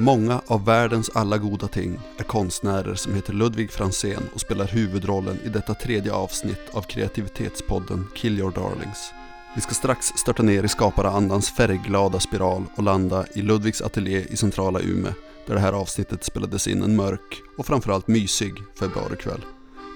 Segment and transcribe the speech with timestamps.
[0.00, 5.38] Många av världens alla goda ting är konstnärer som heter Ludvig Franzén och spelar huvudrollen
[5.44, 9.12] i detta tredje avsnitt av kreativitetspodden Kill Your Darlings.
[9.54, 14.36] Vi ska strax störta ner i skaparandans färgglada spiral och landa i Ludvigs ateljé i
[14.36, 15.14] centrala Ume
[15.46, 19.44] där det här avsnittet spelades in en mörk och framförallt mysig februarikväll.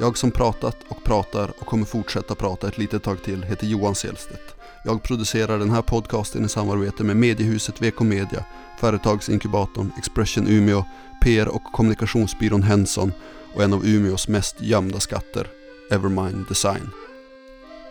[0.00, 3.94] Jag som pratat och pratar och kommer fortsätta prata ett litet tag till heter Johan
[3.94, 4.63] Selstedt.
[4.86, 8.44] Jag producerar den här podcasten i samarbete med mediehuset VK Media,
[8.80, 10.84] företagsinkubatorn Expression Umeå,
[11.22, 13.12] PR och kommunikationsbyrån Henson
[13.54, 15.46] och en av Umeås mest gömda skatter,
[15.90, 16.90] Evermind Design.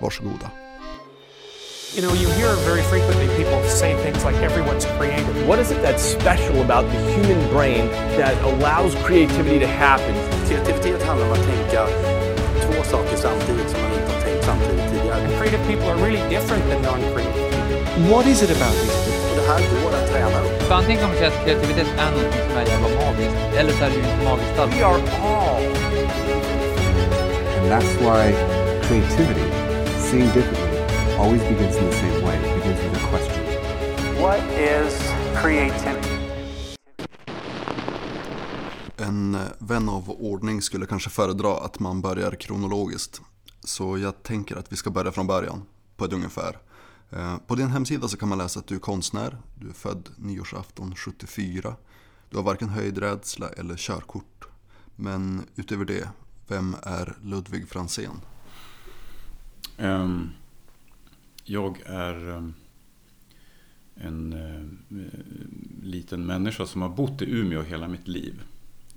[0.01, 0.51] Varsågoda.
[1.95, 5.47] You know, you hear very frequently people say things like everyone's creative.
[5.47, 10.15] What is it that's special about the human brain that allows creativity to happen?
[10.47, 11.87] Kreativitet handlar om att tänka
[12.65, 13.69] två saker samtidigt
[14.49, 15.21] samtidigt tidigare.
[15.39, 17.47] Creative people are really different than non-creative.
[18.11, 19.29] What is it about these people?
[19.31, 20.61] Och det här går att träna upp.
[20.67, 23.89] För antingen man säga att kreativitet är någonting som är jävla magiskt, eller så är
[23.89, 24.73] det ju inte magiskt alls.
[24.75, 25.63] We are all
[27.59, 28.23] And that's why
[28.87, 29.47] creativity,
[30.07, 30.77] seeing differently,
[31.19, 32.35] always begins in the same way.
[32.35, 33.43] It begins with a question.
[34.21, 34.93] What is
[35.41, 36.09] creativity?
[38.97, 43.21] En eh, vän av ordning skulle kanske föredra att man börjar kronologiskt.
[43.63, 45.61] Så jag tänker att vi ska börja från början,
[45.97, 46.57] på ett ungefär.
[47.09, 50.09] Eh, på din hemsida så kan man läsa att du är konstnär, du är född
[50.17, 51.75] nyårsafton 74.
[52.29, 54.45] Du har varken höjdrädsla eller körkort.
[54.95, 56.09] Men utöver det,
[56.47, 58.21] vem är Ludvig Fransén?
[59.77, 60.29] Ehm,
[61.43, 62.53] jag är ehm,
[63.95, 65.09] en eh,
[65.83, 68.41] liten människa som har bott i Umeå hela mitt liv.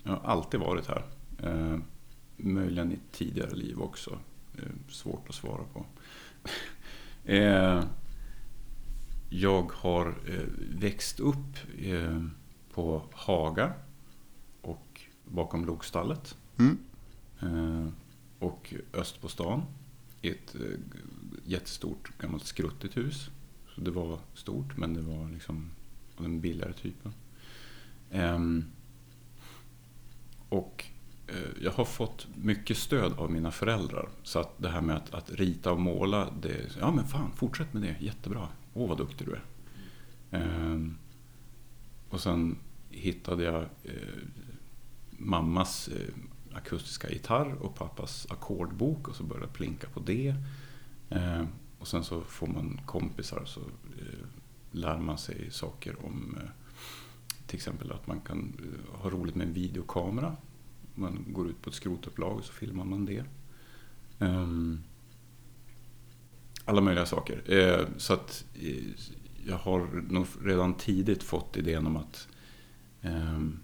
[0.03, 1.05] Jag har alltid varit här.
[1.43, 1.83] Ehm,
[2.37, 4.19] möjligen i tidigare liv också.
[4.59, 5.87] Eh, svårt att svara på.
[7.25, 7.85] eh,
[9.31, 10.45] jag har eh,
[10.79, 11.57] växt upp
[12.75, 13.73] på Haga
[14.61, 16.37] och bakom Logstallet.
[16.59, 16.79] Mm.
[18.39, 19.63] Och öst på stan
[20.23, 20.57] i ett
[21.45, 23.31] jättestort gammalt skruttigt hus.
[23.75, 25.71] Så det var stort men det var liksom
[26.17, 27.13] av den billigare typen.
[28.11, 28.65] Ehm,
[30.49, 30.85] och
[31.29, 34.09] Eh, jag har fått mycket stöd av mina föräldrar.
[34.23, 37.73] Så att det här med att, att rita och måla, det, ja men fan fortsätt
[37.73, 38.49] med det, jättebra.
[38.75, 39.43] Åh vad duktig du är.
[40.31, 40.99] Ehm,
[42.11, 42.59] och sen
[42.91, 44.19] hittade jag eh,
[45.11, 46.15] mammas eh,
[46.57, 50.35] akustiska gitarr och pappas ackordbok och så började jag plinka på det.
[51.11, 51.45] Eh,
[51.79, 54.27] och sen så får man kompisar så eh,
[54.71, 56.51] lär man sig saker om eh,
[57.47, 60.37] till exempel att man kan eh, ha roligt med en videokamera.
[60.99, 63.25] Man går ut på ett skrotupplag och så filmar man det.
[64.19, 64.83] Ehm,
[66.65, 67.43] alla möjliga saker.
[67.53, 68.85] Eh, så att eh,
[69.47, 72.29] jag har nog redan tidigt fått idén om att
[73.03, 73.59] ehm,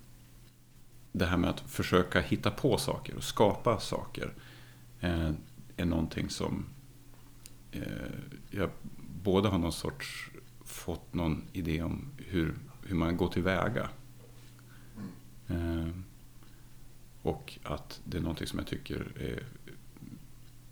[1.12, 4.34] det här med att försöka hitta på saker och skapa saker
[5.00, 5.30] eh,
[5.76, 6.64] är någonting som
[7.72, 7.82] eh,
[8.50, 8.70] jag
[9.22, 10.30] både har någon sorts
[10.64, 13.88] fått någon idé om hur, hur man går tillväga.
[15.48, 15.88] Eh,
[17.22, 19.46] och att det är någonting som jag tycker är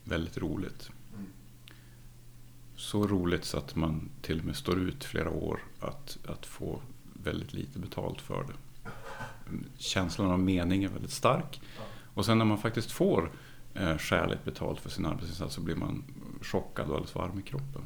[0.04, 0.90] väldigt roligt.
[2.76, 6.82] Så roligt så att man till och med står ut flera år att, att få
[7.02, 8.52] väldigt lite betalt för det
[9.76, 11.60] känslan av mening är väldigt stark.
[12.14, 13.32] Och sen när man faktiskt får
[13.74, 16.04] eh, skäligt betalt för sin arbetsinsats så blir man
[16.42, 17.82] chockad och alldeles varm i kroppen.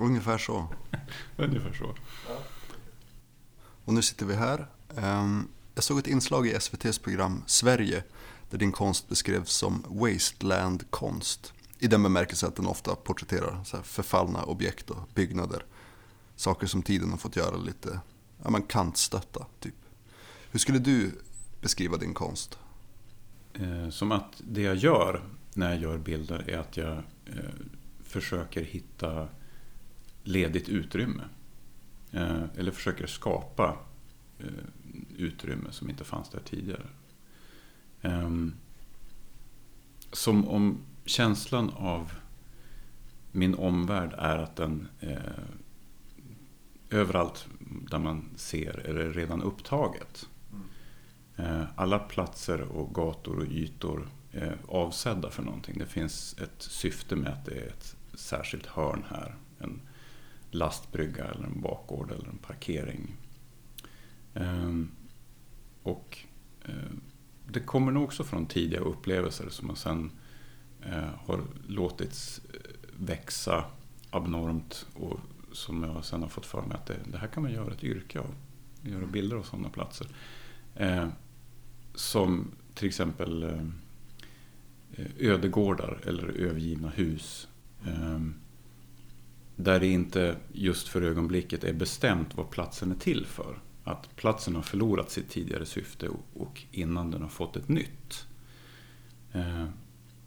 [0.00, 0.68] Ungefär så.
[1.36, 1.94] Ungefär så.
[3.84, 4.66] Och nu sitter vi här.
[4.96, 8.04] Ehm, jag såg ett inslag i SVTs program Sverige
[8.50, 11.52] där din konst beskrevs som wasteland-konst.
[11.78, 15.64] I den bemärkelse att den ofta porträtterar så här förfallna objekt och byggnader.
[16.36, 18.00] Saker som tiden har fått göra lite
[18.42, 19.74] ja, man kantstötta, typ.
[20.50, 21.12] Hur skulle du
[21.60, 22.58] beskriva din konst?
[23.54, 25.22] Eh, som att det jag gör
[25.54, 26.96] när jag gör bilder är att jag
[27.26, 27.34] eh,
[28.04, 29.28] försöker hitta
[30.22, 31.22] ledigt utrymme.
[32.12, 33.78] Eh, eller försöker skapa
[35.16, 36.86] utrymme som inte fanns där tidigare.
[38.02, 38.54] Ehm,
[40.12, 42.12] som om känslan av
[43.32, 45.18] min omvärld är att den eh,
[46.90, 47.46] överallt
[47.90, 50.28] där man ser är det redan upptaget.
[51.36, 55.78] Eh, Alla platser och gator och ytor är avsedda för någonting.
[55.78, 59.34] Det finns ett syfte med att det är ett särskilt hörn här.
[59.58, 59.80] En
[60.50, 63.16] lastbrygga eller en bakgård eller en parkering.
[64.34, 64.90] Ehm,
[65.82, 66.18] och
[66.64, 66.74] eh,
[67.48, 70.10] det kommer nog också från tidiga upplevelser som man sen
[70.82, 72.60] eh, har låtits eh,
[72.98, 73.64] växa
[74.10, 75.20] abnormt och
[75.52, 77.84] som jag sen har fått för mig att det, det här kan man göra ett
[77.84, 78.34] yrke av.
[78.82, 80.06] göra bilder av sådana platser.
[80.74, 81.08] Eh,
[81.94, 87.48] som till exempel eh, ödegårdar eller övergivna hus.
[87.86, 88.20] Eh,
[89.56, 93.58] där det inte just för ögonblicket är bestämt vad platsen är till för.
[93.84, 98.26] Att platsen har förlorat sitt tidigare syfte och innan den har fått ett nytt.
[99.32, 99.64] Eh,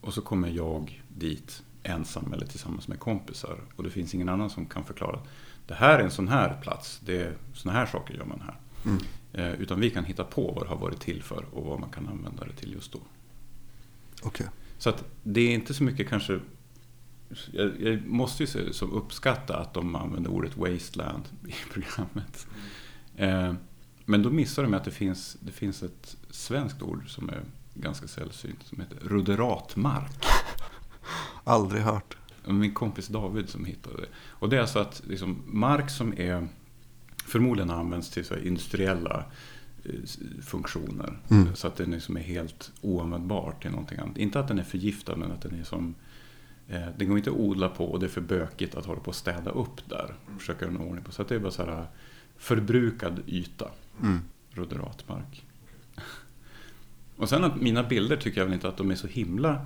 [0.01, 3.59] och så kommer jag dit ensam eller tillsammans med kompisar.
[3.75, 5.19] Och det finns ingen annan som kan förklara.
[5.67, 6.99] Det här är en sån här plats.
[7.05, 8.59] Det är, såna här saker gör man här.
[8.85, 9.03] Mm.
[9.33, 11.89] Eh, utan vi kan hitta på vad det har varit till för och vad man
[11.89, 12.99] kan använda det till just då.
[14.21, 14.47] Okej.
[14.77, 16.39] Så att det är inte så mycket kanske...
[17.51, 22.47] Jag, måste ju som uppskatta att de använder ordet wasteland i programmet.
[23.17, 23.53] Eh,
[24.05, 27.41] men då missar de att det finns, det finns ett svenskt ord som är
[27.73, 30.25] ganska sällsynt som heter ruderatmark.
[31.43, 32.17] Aldrig hört.
[32.45, 34.07] Min kompis David som hittade det.
[34.17, 36.47] Och det är alltså att liksom, mark som är
[37.25, 39.25] förmodligen används till så industriella
[39.83, 39.91] eh,
[40.41, 41.19] funktioner.
[41.29, 41.55] Mm.
[41.55, 44.17] Så att den liksom är helt oanvändbar till någonting annat.
[44.17, 45.95] Inte att den är förgiftad men att den är som
[46.67, 49.09] eh, den går inte att odla på och det är för bökigt att hålla på
[49.09, 50.15] och städa upp där.
[50.25, 51.11] Och försöka göra ordning på.
[51.11, 51.87] Så att det är bara så här
[52.37, 53.71] förbrukad yta.
[54.01, 54.19] Mm.
[54.49, 55.45] Ruderatmark.
[57.17, 59.65] Och sen att mina bilder tycker jag väl inte att de är så himla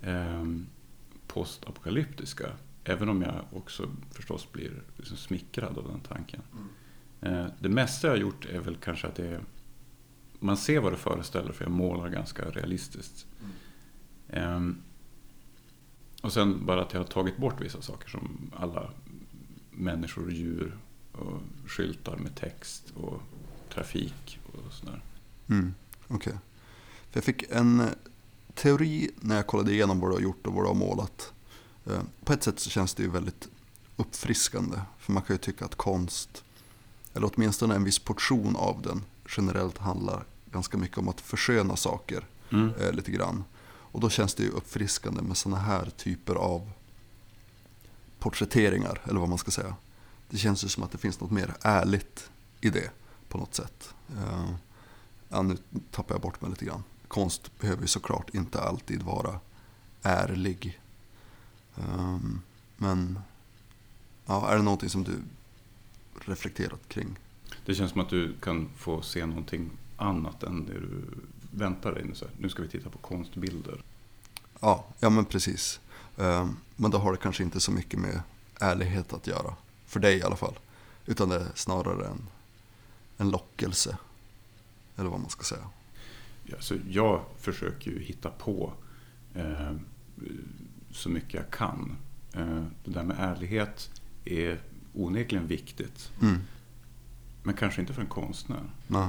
[0.00, 0.44] eh,
[1.26, 2.46] postapokalyptiska.
[2.84, 6.42] Även om jag också förstås blir liksom smickrad av den tanken.
[7.20, 9.40] Eh, det mesta jag har gjort är väl kanske att det är,
[10.38, 13.26] man ser vad det föreställer för jag målar ganska realistiskt.
[14.28, 14.60] Eh,
[16.22, 18.90] och sen bara att jag har tagit bort vissa saker som alla
[19.70, 20.76] människor och djur
[21.12, 23.20] och skyltar med text och
[23.74, 25.02] trafik och sådär.
[25.48, 25.74] Mm.
[26.08, 26.32] Okej.
[27.10, 27.86] För jag fick en eh,
[28.54, 31.32] teori när jag kollade igenom vad du har gjort och vad du har målat.
[31.86, 33.48] Eh, På ett sätt så känns det ju väldigt
[33.96, 34.76] uppfriskande.
[34.98, 36.44] För man kan ju tycka att konst,
[37.14, 39.02] eller åtminstone en viss portion av den,
[39.36, 42.74] generellt handlar ganska mycket om att försköna saker Mm.
[42.74, 43.44] eh, lite grann.
[43.64, 46.70] Och då känns det ju uppfriskande med sådana här typer av
[48.18, 49.74] porträtteringar, eller vad man ska säga.
[50.32, 52.30] Det känns ju som att det finns något mer ärligt
[52.60, 52.90] i det
[53.28, 53.94] på något sätt.
[54.16, 54.54] Eh,
[55.28, 55.56] ja, nu
[55.90, 56.82] tappar jag bort mig lite grann.
[57.08, 59.40] Konst behöver ju såklart inte alltid vara
[60.02, 60.80] ärlig.
[61.76, 62.40] Ehm,
[62.76, 63.18] men
[64.26, 65.22] ja, är det någonting som du
[66.20, 67.18] reflekterat kring?
[67.66, 71.04] Det känns som att du kan få se någonting annat än det du
[71.50, 72.04] väntar dig.
[72.04, 73.82] Nu, så här, nu ska vi titta på konstbilder.
[74.60, 75.80] Ja, ja men precis.
[76.16, 78.22] Ehm, men då har det kanske inte så mycket med
[78.60, 79.54] ärlighet att göra.
[79.92, 80.58] För dig i alla fall.
[81.06, 82.28] Utan det är snarare en,
[83.16, 83.96] en lockelse.
[84.96, 85.68] Eller vad man ska säga.
[86.44, 88.72] Ja, så jag försöker ju hitta på
[89.34, 89.76] eh,
[90.90, 91.96] så mycket jag kan.
[92.32, 93.90] Eh, det där med ärlighet
[94.24, 94.60] är
[94.94, 96.10] onekligen viktigt.
[96.22, 96.38] Mm.
[97.42, 98.62] Men kanske inte för en konstnär.
[98.86, 99.08] Nej.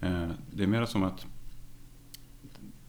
[0.00, 1.26] Eh, det är mer som att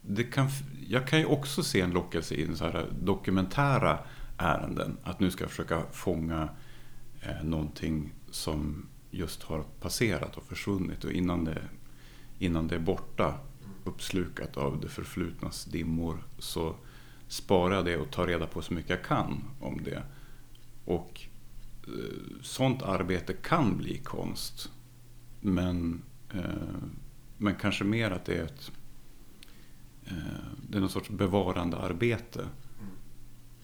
[0.01, 0.49] det kan,
[0.87, 3.99] jag kan ju också se en lockelse i så här dokumentära
[4.37, 4.97] ärenden.
[5.03, 6.49] Att nu ska jag försöka fånga
[7.21, 11.03] eh, någonting som just har passerat och försvunnit.
[11.03, 11.61] Och innan det,
[12.39, 13.39] innan det är borta,
[13.83, 16.75] uppslukat av det förflutnas dimmor, så
[17.27, 20.03] sparar jag det och tar reda på så mycket jag kan om det.
[20.85, 21.21] Och
[21.87, 24.71] eh, sånt arbete kan bli konst.
[25.41, 26.01] Men,
[26.33, 26.43] eh,
[27.37, 28.71] men kanske mer att det är ett
[30.05, 30.13] eh,
[30.69, 32.47] det är någon sorts bevarandearbete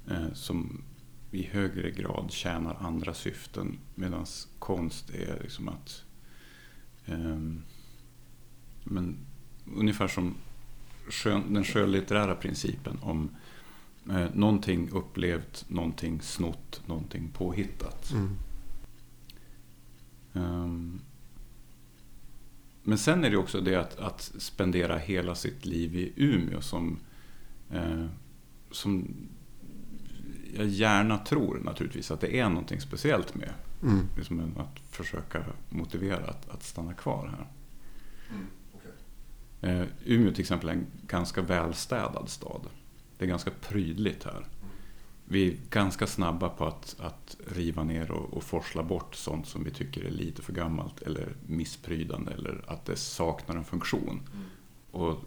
[0.09, 0.83] eh, som
[1.33, 3.79] i högre grad tjänar andra syften.
[3.95, 4.25] Medan
[4.59, 6.03] konst är liksom att
[7.05, 7.63] ehm,
[8.83, 9.17] men
[9.75, 10.35] ungefär som
[11.09, 13.29] skön, den skönlitterära principen om
[14.09, 18.11] eh, någonting upplevt, någonting snott, någonting påhittat.
[18.11, 18.37] Mm.
[20.33, 20.99] Ehm,
[22.83, 26.99] men sen är det också det att, att spendera hela sitt liv i Umeå som,
[27.71, 28.05] eh,
[28.71, 29.07] som
[30.57, 33.53] jag gärna tror naturligtvis att det är någonting speciellt med.
[33.83, 34.07] Mm.
[34.17, 37.47] Liksom att försöka motivera att, att stanna kvar här.
[39.63, 42.61] Eh, Umeå till exempel är en ganska välstädad stad.
[43.17, 44.47] Det är ganska prydligt här.
[45.25, 49.63] Vi är ganska snabba på att, att riva ner och, och forsla bort sånt som
[49.63, 54.21] vi tycker är lite för gammalt eller missprydande eller att det saknar en funktion.
[54.91, 55.17] Och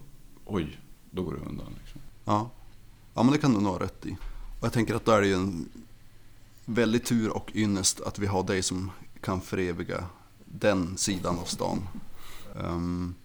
[0.45, 0.79] oj,
[1.11, 1.75] då går det undan.
[1.79, 2.01] Liksom.
[2.25, 2.49] Ja.
[3.13, 4.17] ja, men det kan du nog ha rätt i.
[4.59, 5.69] Och jag tänker att då är det ju en
[6.65, 10.05] väldig tur och ynnest att vi har dig som kan föreviga
[10.45, 11.87] den sidan av stan.
[12.55, 13.15] Um,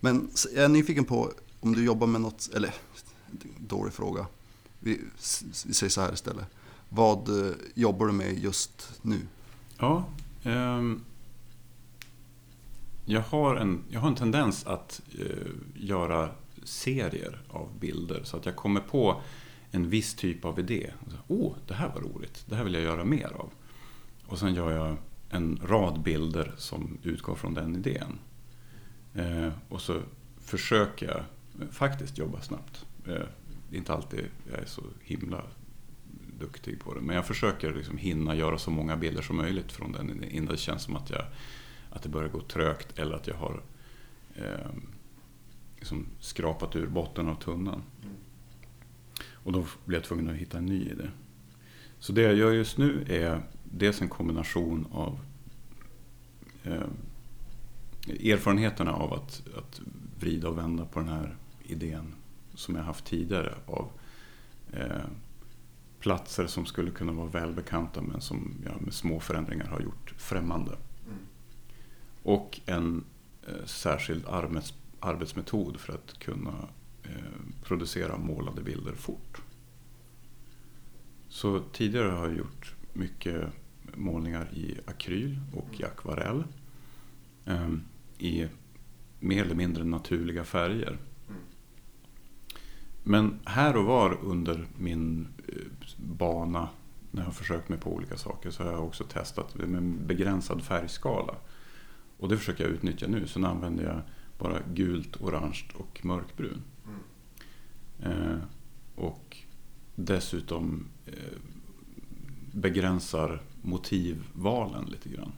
[0.00, 2.74] men jag är nyfiken på om du jobbar med något, eller
[3.58, 4.26] dålig fråga.
[4.80, 5.00] Vi,
[5.66, 6.46] vi säger så här istället.
[6.88, 9.20] Vad eh, jobbar du med just nu?
[9.78, 10.04] Ja,
[10.44, 11.04] um,
[13.04, 16.30] jag, har en, jag har en tendens att uh, göra
[16.64, 18.20] serier av bilder.
[18.24, 19.20] Så att jag kommer på
[19.76, 20.92] en viss typ av idé.
[21.28, 22.44] Åh, oh, det här var roligt.
[22.46, 23.50] Det här vill jag göra mer av.
[24.26, 24.96] Och sen gör jag
[25.30, 28.18] en rad bilder som utgår från den idén.
[29.14, 30.00] Eh, och så
[30.40, 31.22] försöker jag
[31.72, 32.86] faktiskt jobba snabbt.
[33.06, 33.26] Eh,
[33.72, 35.42] inte alltid jag är så himla
[36.38, 37.00] duktig på det.
[37.00, 40.56] Men jag försöker liksom hinna göra så många bilder som möjligt från den innan det
[40.56, 41.24] känns som att, jag,
[41.90, 43.62] att det börjar gå trögt eller att jag har
[44.34, 44.70] eh,
[45.76, 47.82] liksom skrapat ur botten av tunnan.
[49.46, 51.10] Och då blir jag tvungen att hitta en ny idé.
[51.98, 55.18] Så det jag gör just nu är dels en kombination av
[56.64, 59.80] eh, erfarenheterna av att, att
[60.20, 62.14] vrida och vända på den här idén
[62.54, 63.90] som jag haft tidigare av
[64.72, 65.04] eh,
[66.00, 70.72] platser som skulle kunna vara välbekanta men som jag med små förändringar har gjort främmande.
[71.06, 71.18] Mm.
[72.22, 73.04] Och en
[73.48, 76.68] eh, särskild arbets, arbetsmetod för att kunna
[77.08, 79.42] Eh, producera målade bilder fort.
[81.28, 83.44] Så tidigare har jag gjort mycket
[83.94, 86.44] målningar i akryl och i akvarell.
[87.44, 87.70] Eh,
[88.18, 88.48] I
[89.20, 90.98] mer eller mindre naturliga färger.
[93.02, 95.54] Men här och var under min eh,
[95.96, 96.68] bana
[97.10, 100.06] när jag har försökt mig på olika saker så har jag också testat med en
[100.06, 101.34] begränsad färgskala.
[102.18, 103.26] Och det försöker jag utnyttja nu.
[103.26, 104.00] Så nu använder jag
[104.38, 106.62] bara gult, orange och mörkbrun.
[108.02, 108.38] Eh,
[108.94, 109.36] och
[109.94, 111.38] dessutom eh,
[112.52, 115.32] begränsar motivvalen lite grann.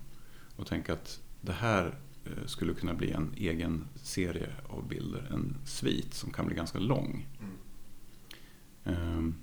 [0.57, 1.95] Och tänker att det här
[2.37, 5.29] Eh, skulle kunna bli en egen serie av bilder.
[5.31, 7.27] En svit som kan bli ganska lång.
[8.85, 9.35] Mm.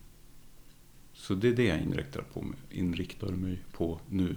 [1.14, 4.36] Så det är det jag inriktar, på, inriktar mig på nu.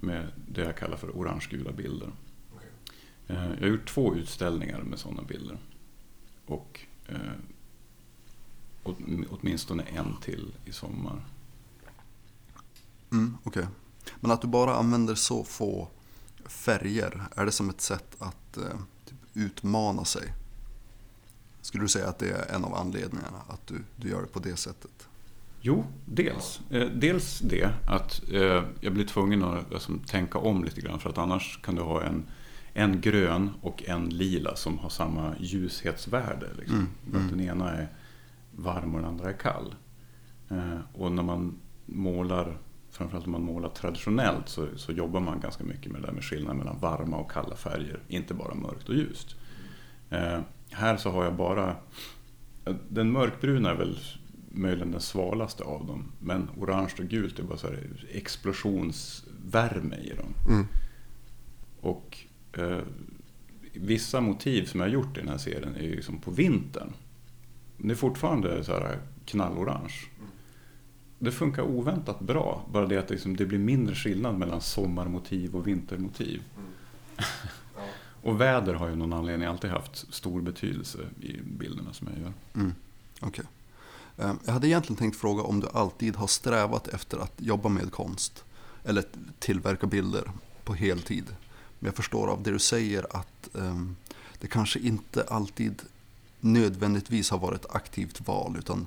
[0.00, 2.10] Med det jag kallar för orange-gula bilder.
[2.56, 2.70] Okay.
[3.26, 5.58] Jag har gjort två utställningar med sådana bilder.
[6.46, 6.80] Och
[9.30, 11.24] åtminstone en till i sommar.
[13.12, 13.62] Mm, Okej.
[13.62, 13.72] Okay.
[14.20, 15.88] Men att du bara använder så få
[16.46, 20.32] färger, är det som ett sätt att eh, typ, utmana sig?
[21.60, 24.38] Skulle du säga att det är en av anledningarna att du, du gör det på
[24.38, 25.08] det sättet?
[25.60, 26.60] Jo, dels.
[26.70, 31.10] Eh, dels det att eh, jag blir tvungen att alltså, tänka om lite grann för
[31.10, 32.24] att annars kan du ha en,
[32.72, 36.46] en grön och en lila som har samma ljushetsvärde.
[36.58, 36.76] Liksom.
[36.76, 37.28] Mm, mm.
[37.30, 37.88] Den ena är
[38.56, 39.74] varm och den andra är kall.
[40.48, 42.58] Eh, och när man målar
[42.90, 46.24] framförallt om man målar traditionellt så, så jobbar man ganska mycket med det där med
[46.24, 49.36] skillnaden mellan varma och kalla färger, inte bara mörkt och ljust.
[50.10, 50.40] Eh,
[50.70, 51.76] här så har jag bara,
[52.88, 53.98] den mörkbruna är väl
[54.48, 57.68] möjligen den svalaste av dem, men orange och gult är bara så
[58.12, 60.34] explosionsvärme i dem.
[60.48, 60.66] Mm.
[61.80, 62.18] Och
[62.52, 62.80] eh,
[63.72, 66.92] vissa motiv som jag har gjort i den här serien är ju liksom på vintern.
[67.82, 70.08] Det är fortfarande så här knallorange
[71.22, 72.64] det funkar oväntat bra.
[72.72, 76.42] Bara det att det, liksom, det blir mindre skillnad mellan sommarmotiv och vintermotiv.
[76.56, 76.70] Mm.
[77.76, 77.82] Ja.
[78.22, 82.32] och väder har ju någon anledning alltid haft stor betydelse i bilderna som jag gör.
[82.54, 82.74] Mm.
[83.20, 83.44] Okay.
[84.18, 87.92] Ehm, jag hade egentligen tänkt fråga om du alltid har strävat efter att jobba med
[87.92, 88.44] konst
[88.84, 89.04] eller
[89.38, 90.30] tillverka bilder
[90.64, 91.24] på heltid.
[91.78, 93.96] Men jag förstår av det du säger att um,
[94.38, 95.82] det kanske inte alltid
[96.42, 98.86] nödvändigtvis har varit ett aktivt val utan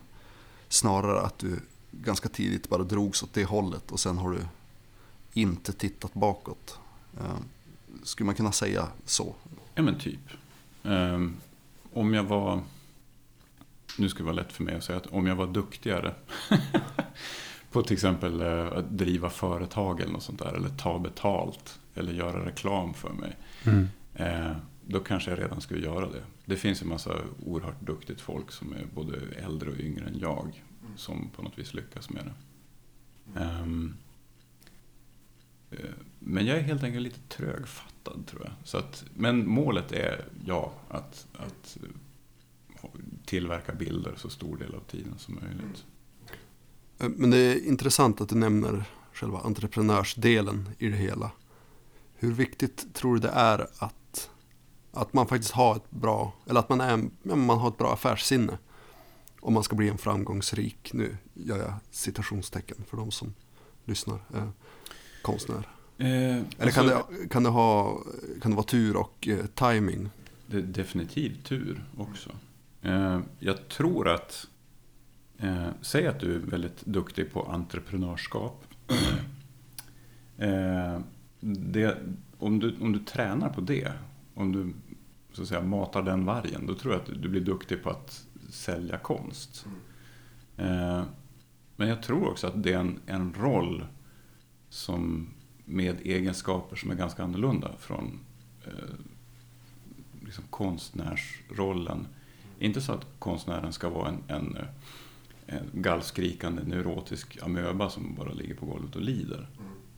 [0.70, 1.60] snarare att du
[1.92, 4.40] ganska tidigt bara drogs åt det hållet och sen har du
[5.34, 6.80] inte tittat bakåt.
[7.18, 7.38] Eh,
[8.04, 9.36] skulle man kunna säga så?
[9.76, 10.20] Ja men typ.
[10.84, 11.38] Um,
[11.94, 12.60] om jag var,
[13.98, 16.14] nu ska det vara lätt för mig att säga att om jag var duktigare
[17.72, 22.14] på till exempel uh, att driva företag eller något sånt där eller ta betalt eller
[22.14, 23.36] göra reklam för mig.
[23.64, 23.88] Mm.
[24.96, 26.24] Då kanske jag redan skulle göra det.
[26.46, 30.64] Det finns en massa oerhört duktigt folk som är både äldre och yngre än jag
[30.96, 33.40] som på något vis lyckas med det.
[33.40, 33.98] Um,
[36.20, 38.52] men jag är helt enkelt lite trögfattad tror jag.
[38.64, 41.78] Så att, men målet är, ja, att, att
[43.26, 45.86] tillverka bilder så stor del av tiden som möjligt.
[47.00, 48.84] Eh, men det är intressant att du nämner
[49.14, 51.32] själva entreprenörsdelen i det hela.
[52.16, 53.96] Hur viktigt tror du det är att,
[54.96, 58.58] att man faktiskt har ett bra, eller att man, är, man har ett bra affärssinne?
[59.46, 63.34] om man ska bli en framgångsrik, nu gör jag citationstecken för de som
[63.84, 64.50] lyssnar, eh,
[65.22, 65.68] konstnär?
[65.98, 68.02] Eh, Eller alltså, kan, det, kan, det ha,
[68.42, 70.10] kan det vara tur och eh, timing?
[70.48, 72.30] Det är definitivt tur också.
[72.82, 74.48] Eh, jag tror att,
[75.38, 78.64] eh, säg att du är väldigt duktig på entreprenörskap.
[80.38, 81.00] Eh,
[81.40, 81.98] det,
[82.38, 83.92] om, du, om du tränar på det,
[84.34, 84.74] om du
[85.36, 88.26] så att säga, matar den vargen, då tror jag att du blir duktig på att
[88.50, 89.66] sälja konst.
[90.58, 91.04] Eh,
[91.76, 93.86] men jag tror också att det är en, en roll
[94.70, 95.30] som
[95.66, 98.20] med egenskaper som är ganska annorlunda från
[98.66, 98.96] eh,
[100.22, 102.08] liksom konstnärsrollen.
[102.60, 104.58] Inte så att konstnären ska vara en, en,
[105.46, 109.48] en gallskrikande neurotisk amöba som bara ligger på golvet och lider.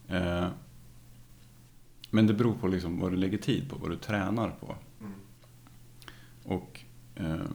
[0.07, 0.47] Eh,
[2.09, 4.75] men det beror på liksom vad du lägger tid på, vad du tränar på.
[6.47, 6.79] Och
[7.15, 7.45] eh,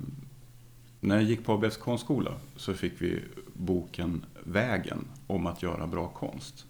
[1.01, 6.09] när jag gick på ABFs konstskola så fick vi boken Vägen om att göra bra
[6.09, 6.67] konst.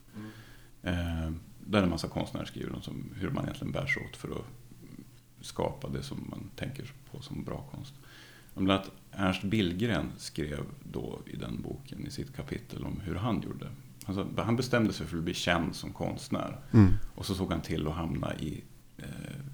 [0.83, 4.47] Eh, där en massa konstnärer skriver om hur man egentligen bär sig åt för att
[5.41, 7.95] skapa det som man tänker på som bra konst.
[8.55, 13.43] Bland annat Ernst Billgren skrev då i den boken i sitt kapitel om hur han
[13.43, 13.69] gjorde.
[14.05, 16.59] Alltså, han bestämde sig för att bli känd som konstnär.
[16.73, 16.93] Mm.
[17.15, 18.65] Och så såg han till att hamna i,
[18.97, 19.52] eh, i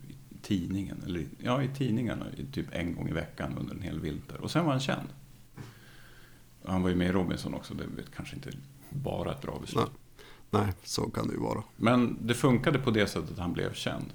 [0.48, 4.40] tidningen, eller ja, i tidningarna typ en gång i veckan under en hel vinter.
[4.40, 5.08] Och sen var han känd.
[6.64, 8.50] Han var ju med i Robinson också, det är kanske inte
[8.90, 9.90] bara ett bra beslut.
[10.50, 11.62] Nej, så kan det ju vara.
[11.76, 14.12] Men det funkade på det sättet att han blev känd.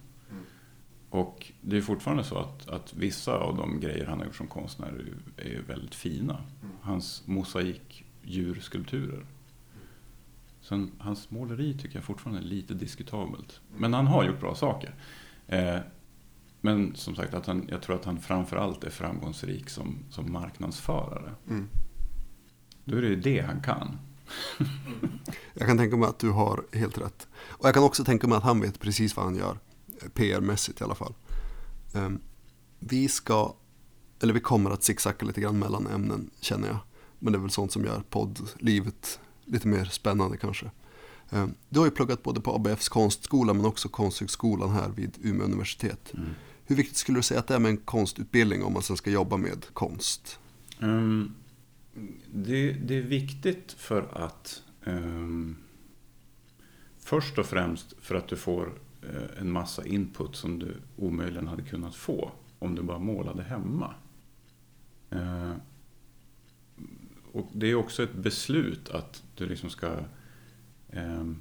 [1.10, 4.48] Och det är fortfarande så att, att vissa av de grejer han har gjort som
[4.48, 5.06] konstnär
[5.38, 6.42] är väldigt fina.
[6.82, 9.26] Hans mosaik djurskulpturer.
[10.62, 13.62] Sen hans måleri tycker jag fortfarande är lite diskutabelt.
[13.78, 14.96] Men han har gjort bra saker.
[15.48, 15.78] Eh,
[16.66, 21.32] men som sagt, att han, jag tror att han framförallt är framgångsrik som, som marknadsförare.
[21.50, 21.70] Mm.
[22.86, 23.98] Då är det ju det han kan.
[25.54, 27.28] Jag kan tänka mig att du har helt rätt.
[27.36, 29.60] Och jag kan också tänka mig att han vet precis vad han gör.
[30.14, 31.14] PR-mässigt i alla fall.
[31.94, 32.20] Ehm,
[32.80, 33.56] vi ska,
[34.22, 36.78] eller vi kommer att zigzacka lite grann mellan ämnen känner jag.
[37.20, 40.72] Men det är väl sånt som gör poddlivet lite mer spännande kanske.
[41.30, 45.46] Ehm, du har ju pluggat både på ABFs konstskola men också Konsthögskolan här vid Umeå
[45.46, 46.14] universitet.
[46.66, 49.12] Hur viktigt skulle du säga att det är med en konstutbildning om man sen ska
[49.12, 50.40] jobba med konst?
[50.80, 51.36] Um,
[52.34, 55.58] det, det är viktigt för att um,
[57.00, 61.64] först och främst för att du får eh, en massa input som du omöjligen hade
[61.64, 63.94] kunnat få om du bara målade hemma.
[65.14, 65.54] Uh,
[67.32, 69.98] och det är också ett beslut att du liksom ska
[70.94, 71.40] um,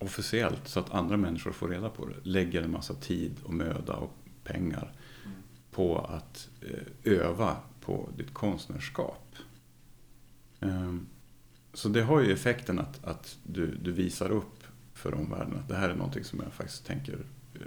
[0.00, 2.14] officiellt så att andra människor får reda på det.
[2.22, 4.92] Lägger en massa tid och möda och pengar
[5.70, 9.34] på att eh, öva på ditt konstnärskap.
[10.60, 11.06] Ehm,
[11.74, 15.76] Så det har ju effekten att, att du, du visar upp för omvärlden att det
[15.76, 17.18] här är någonting som jag faktiskt tänker
[17.54, 17.60] eh,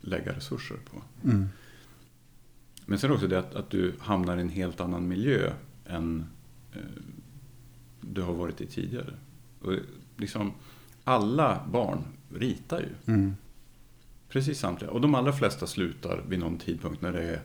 [0.00, 1.02] lägga resurser på.
[1.28, 1.48] Mm.
[2.86, 5.52] Men sen också det att, att du hamnar i en helt annan miljö
[5.86, 6.26] än
[6.72, 6.80] eh,
[8.00, 9.14] du har varit i tidigare.
[9.60, 9.72] Och
[10.16, 10.52] liksom,
[11.08, 13.14] alla barn ritar ju.
[13.14, 13.36] Mm.
[14.28, 14.90] Precis samtliga.
[14.90, 17.40] Och de allra flesta slutar vid någon tidpunkt när det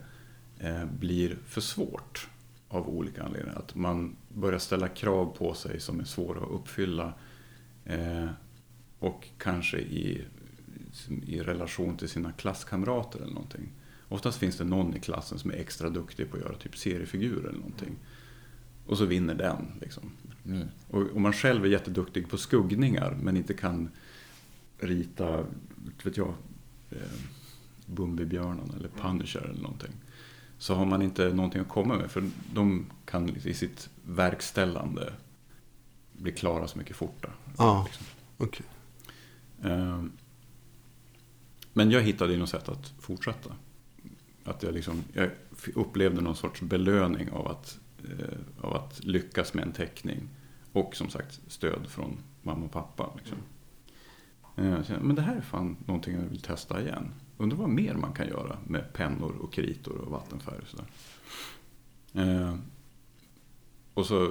[0.59, 2.29] eh, blir för svårt
[2.67, 3.59] av olika anledningar.
[3.59, 7.13] Att man börjar ställa krav på sig som är svåra att uppfylla.
[7.85, 8.27] Eh,
[8.99, 10.25] och kanske i,
[11.25, 13.69] i relation till sina klasskamrater eller någonting.
[14.09, 17.49] Oftast finns det någon i klassen som är extra duktig på att göra typ seriefigurer
[17.49, 17.95] eller någonting.
[18.85, 19.65] Och så vinner den.
[19.81, 20.11] Liksom.
[20.87, 23.89] Och, och man själv är jätteduktig på skuggningar men inte kan
[24.79, 25.45] rita,
[26.03, 26.33] vet jag,
[26.89, 26.97] eh,
[27.85, 29.91] Bumbibjörnen eller Punisher eller någonting.
[30.57, 35.13] Så har man inte någonting att komma med för de kan i sitt verkställande
[36.13, 37.31] bli klara så mycket fortare.
[37.57, 38.05] Ja, Liksom.
[38.37, 38.65] okej.
[39.63, 40.03] Eh,
[41.73, 43.55] Men jag hittade ju något sätt att fortsätta.
[44.43, 45.29] Att jag, liksom, jag
[45.75, 47.79] upplevde någon sorts belöning av att,
[48.19, 50.29] eh, av att lyckas med en teckning.
[50.73, 53.13] Och som sagt stöd från mamma och pappa.
[53.17, 53.37] Liksom.
[54.55, 57.13] Eh, så Men det här är fan någonting jag vill testa igen.
[57.37, 60.85] Undrar vad mer man kan göra med pennor och kritor och vattenfärg och sådär.
[62.13, 62.55] Eh,
[63.93, 64.25] och så,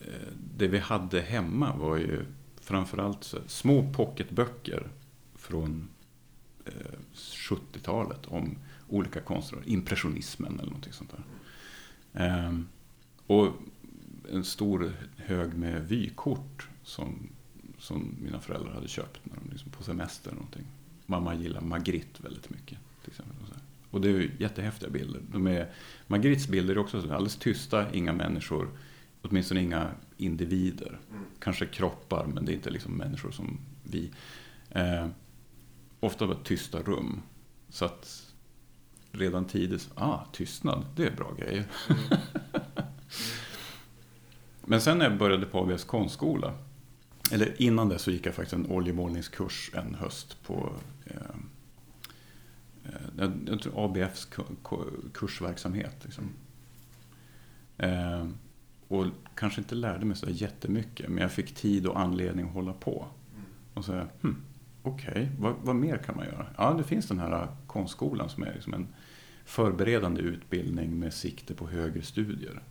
[0.00, 2.24] eh, det vi hade hemma var ju
[2.60, 4.88] framförallt så, små pocketböcker
[5.34, 5.88] från
[6.64, 9.68] eh, 70-talet om olika konstnärer.
[9.68, 11.24] impressionismen eller någonting sånt där.
[12.14, 12.68] Ehm,
[13.26, 13.52] och
[14.30, 17.28] en stor hög med vykort som,
[17.78, 20.66] som mina föräldrar hade köpt när de liksom på semester eller någonting.
[21.06, 22.78] Mamma gillar Magritte väldigt mycket.
[23.02, 23.34] Till exempel,
[23.90, 25.20] och, det är ju jättehäftiga bilder.
[25.32, 25.70] De är,
[26.06, 28.68] Magrittes bilder är också så alldeles tysta, inga människor,
[29.22, 30.98] åtminstone inga individer.
[31.38, 34.10] Kanske kroppar, men det är inte liksom människor som vi.
[34.70, 35.06] Eh,
[36.00, 37.22] ofta bara tysta rum.
[37.68, 38.33] Så att
[39.14, 41.64] redan tidigt, ah, tystnad, det är bra grejer.
[44.66, 46.54] Men sen när jag började på ABS konstskola
[47.32, 50.72] eller innan det så gick jag faktiskt en oljemålningskurs en höst på
[51.04, 51.16] eh,
[52.84, 55.96] eh, jag, tror ABFs ku- ku- kursverksamhet.
[56.02, 56.30] Liksom.
[57.78, 58.26] Eh,
[58.88, 62.72] och kanske inte lärde mig så jättemycket, men jag fick tid och anledning att hålla
[62.72, 63.06] på.
[63.74, 64.42] Och så, hmm,
[64.82, 66.46] okej, vad, vad mer kan man göra?
[66.56, 68.86] Ja, det finns den här konstskolan som är liksom en
[69.44, 72.62] förberedande utbildning med sikte på högre studier.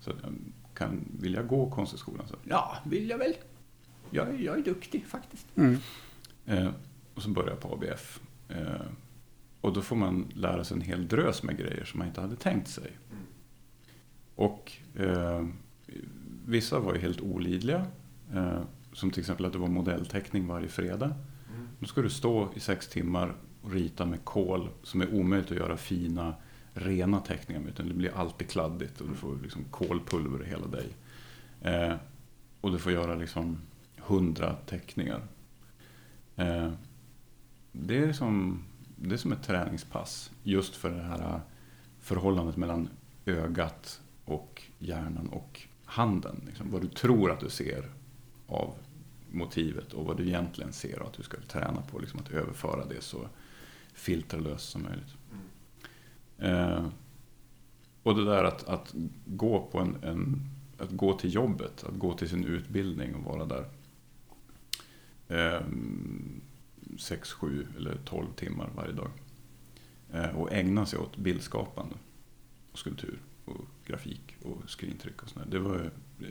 [0.00, 0.16] Så eh,
[0.74, 2.28] kan, vill jag gå konsthögskolan?
[2.28, 3.34] Så, ja, vill jag väl.
[4.10, 5.46] Jag, är- jag är duktig faktiskt.
[6.46, 6.70] Eh,
[7.14, 8.20] och så började jag på ABF.
[8.48, 8.86] Eh,
[9.60, 12.36] och då får man lära sig en hel drös med grejer som man inte hade
[12.36, 12.90] tänkt sig.
[14.34, 15.46] Och eh,
[16.46, 17.86] vissa var ju helt olidliga.
[18.34, 18.60] Eh,
[18.92, 21.14] som till exempel att det var modellteckning varje fredag.
[21.78, 23.34] Då ska du stå i sex timmar
[23.66, 26.34] och rita med kol som är omöjligt att göra fina,
[26.74, 27.70] rena teckningar med.
[27.70, 30.88] Utan det blir alltid kladdigt och du får liksom kolpulver i hela dig.
[31.60, 31.94] Eh,
[32.60, 33.58] och du får göra liksom
[33.96, 35.22] hundra teckningar.
[36.36, 36.72] Eh,
[37.72, 38.62] det, är som,
[38.96, 40.30] det är som ett träningspass.
[40.42, 41.40] Just för det här eh,
[42.00, 42.88] förhållandet mellan
[43.24, 46.42] ögat och hjärnan och handen.
[46.46, 47.90] Liksom, vad du tror att du ser
[48.46, 48.74] av
[49.30, 52.84] motivet och vad du egentligen ser och att du ska träna på liksom, att överföra
[52.84, 53.28] det så
[53.96, 55.14] filterlöst som möjligt.
[56.38, 56.86] Eh,
[58.02, 58.94] och det där att, att
[59.26, 63.44] gå på en, en att gå till jobbet, att gå till sin utbildning och vara
[63.44, 63.68] där.
[65.28, 66.40] Ehm,
[66.98, 69.10] sex, sju eller tolv timmar varje dag.
[70.12, 71.94] Eh, och ägna sig åt bildskapande
[72.72, 75.46] och skulptur och grafik och skrintryck och sådär.
[75.50, 76.26] Det var eh,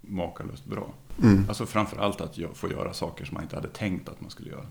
[0.00, 0.94] makalöst bra.
[1.22, 1.44] Mm.
[1.48, 4.30] Alltså framför allt att jag får göra saker som man inte hade tänkt att man
[4.30, 4.66] skulle göra.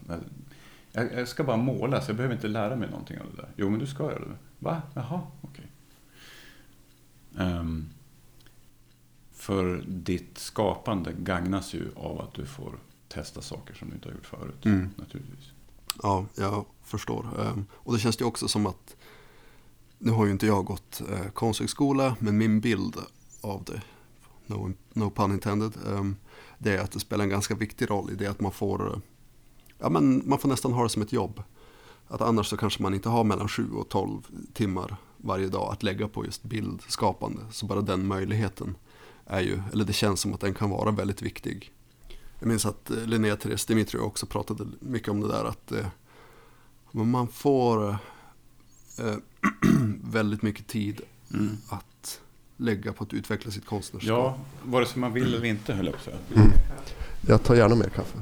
[0.96, 3.50] Jag, jag ska bara måla så jag behöver inte lära mig någonting av det där.
[3.56, 4.38] Jo men du ska göra det.
[4.60, 4.82] Va?
[4.94, 5.68] Jaha, okej.
[7.38, 7.90] Ehm,
[9.34, 12.76] för ditt skapande gagnas ju av att du får
[13.08, 14.66] testa saker som du inte har gjort förut.
[14.66, 14.90] Mm.
[14.96, 15.52] Naturligtvis.
[16.04, 17.28] Ja, jag förstår.
[17.42, 18.96] Ehm, Och det känns ju också som att,
[19.98, 22.96] nu har ju inte jag gått eh, konsthögskola, men min bild
[23.42, 23.82] av det,
[24.46, 26.16] no, no pun intended, ehm,
[26.58, 29.00] det är att det spelar en ganska viktig roll i det att man får, eh,
[29.84, 31.44] ja men man får nästan ha det som ett jobb.
[32.08, 34.22] Att annars så kanske man inte har mellan 7 och 12
[34.54, 37.42] timmar varje dag att lägga på just bildskapande.
[37.52, 38.76] Så bara den möjligheten
[39.26, 41.72] är ju, eller det känns som att den kan vara väldigt viktig.
[42.40, 45.86] Jag minns att eh, Linnea Therese Dimitri också pratade mycket om det där att eh,
[46.92, 49.16] man får eh,
[50.04, 51.02] väldigt mycket tid
[51.70, 52.22] att
[52.58, 54.10] lägga på att utveckla sitt konstnärskap.
[54.10, 56.18] Ja, vare sig man vill eller inte höll jag på att säga.
[57.28, 58.18] Jag tar gärna mer kaffe.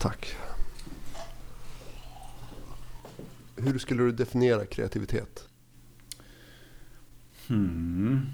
[0.00, 0.36] Tack.
[3.56, 5.48] Hur skulle du definiera kreativitet?
[7.48, 8.26] Hmm.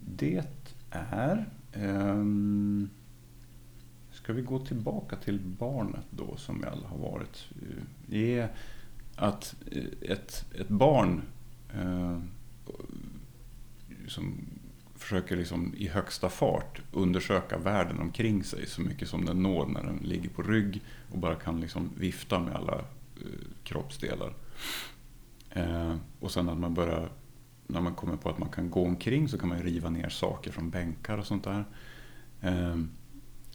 [0.00, 0.44] Det
[0.90, 1.50] är...
[1.74, 2.90] Um,
[4.12, 7.48] ska vi gå tillbaka till barnet då som vi alla har varit?
[8.06, 8.52] Det är
[9.16, 11.22] att eh, ett, ett barn
[11.76, 12.18] uh,
[14.08, 14.51] som
[15.02, 19.82] försöker liksom i högsta fart undersöka världen omkring sig så mycket som den når när
[19.82, 22.82] den ligger på rygg och bara kan liksom vifta med alla eh,
[23.64, 24.34] kroppsdelar.
[25.50, 27.08] Eh, och sen att man börjar,
[27.66, 30.52] när man kommer på att man kan gå omkring så kan man riva ner saker
[30.52, 31.64] från bänkar och sånt där.
[32.40, 32.76] Eh,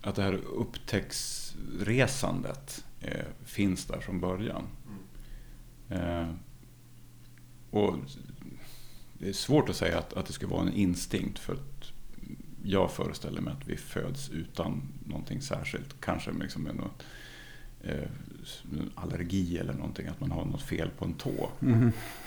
[0.01, 4.63] att det här upptäcktsresandet eh, finns där från början.
[5.89, 6.27] Eh,
[7.71, 7.95] och
[9.19, 11.91] det är svårt att säga att, att det ska vara en instinkt för att
[12.63, 16.01] jag föreställer mig att vi föds utan någonting särskilt.
[16.01, 17.03] Kanske liksom med något,
[17.81, 18.09] eh,
[18.95, 21.49] allergi eller någonting, att man har något fel på en tå.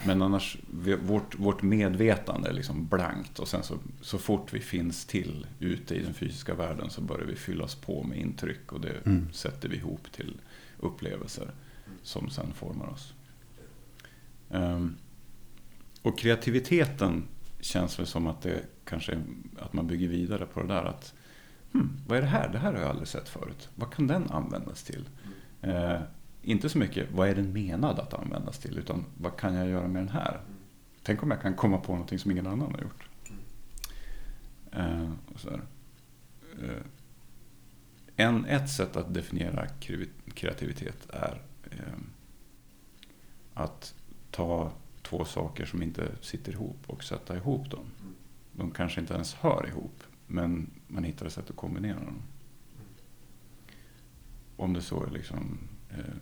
[0.07, 4.61] Men annars, vi, vårt, vårt medvetande är liksom blankt och sen så, så fort vi
[4.61, 8.81] finns till ute i den fysiska världen så börjar vi fyllas på med intryck och
[8.81, 10.41] det sätter vi ihop till
[10.79, 11.51] upplevelser
[12.03, 13.15] som sen formar oss.
[14.51, 14.97] Ehm,
[16.03, 17.29] och kreativiteten
[17.61, 19.23] känns väl som att det kanske
[19.59, 21.15] att man bygger vidare på det där att
[21.73, 22.49] hmm, vad är det här?
[22.49, 23.69] Det här har jag aldrig sett förut.
[23.75, 25.09] Vad kan den användas till?
[25.61, 26.01] Eh,
[26.43, 29.89] inte så mycket vad är den menad att användas till utan vad kan jag göra
[29.89, 30.41] med den här?
[31.03, 33.09] Tänk om jag kan komma på någonting som ingen annan har gjort.
[34.73, 35.61] Eh, och så här.
[36.63, 36.83] Eh,
[38.17, 39.67] en, ett sätt att definiera
[40.35, 41.99] kreativitet är eh,
[43.55, 43.95] att
[44.31, 44.73] ta
[45.11, 47.85] två saker som inte sitter ihop och sätta ihop dem.
[48.53, 52.23] De kanske inte ens hör ihop, men man hittar ett sätt att kombinera dem.
[54.57, 55.59] Om det så är liksom
[55.91, 56.15] eh,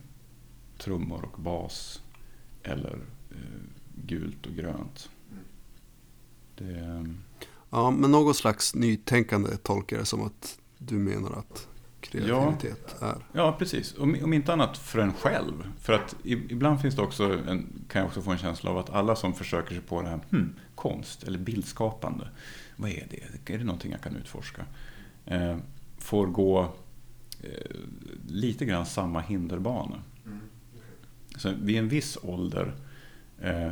[0.77, 2.01] trummor och bas
[2.63, 2.99] eller
[3.31, 3.61] eh,
[4.05, 5.09] gult och grönt.
[6.55, 7.05] Det,
[7.71, 11.67] Ja, men någon slags nytänkande tolkar jag som att du menar att
[12.11, 13.15] kreativitet är.
[13.33, 13.97] ja, precis.
[13.97, 15.71] Om, om inte annat för en själv.
[15.81, 18.89] För att ibland finns det också en, kan jag också få en känsla av att
[18.89, 22.27] alla som försöker sig på det här, hmm, konst eller bildskapande,
[22.75, 23.53] vad är det?
[23.53, 24.65] Är det någonting jag kan utforska?
[25.25, 25.57] Eh,
[25.97, 26.61] får gå
[27.41, 27.75] eh,
[28.27, 30.03] lite grann samma hinderbana.
[31.37, 32.73] Så vid en viss ålder,
[33.41, 33.71] eh,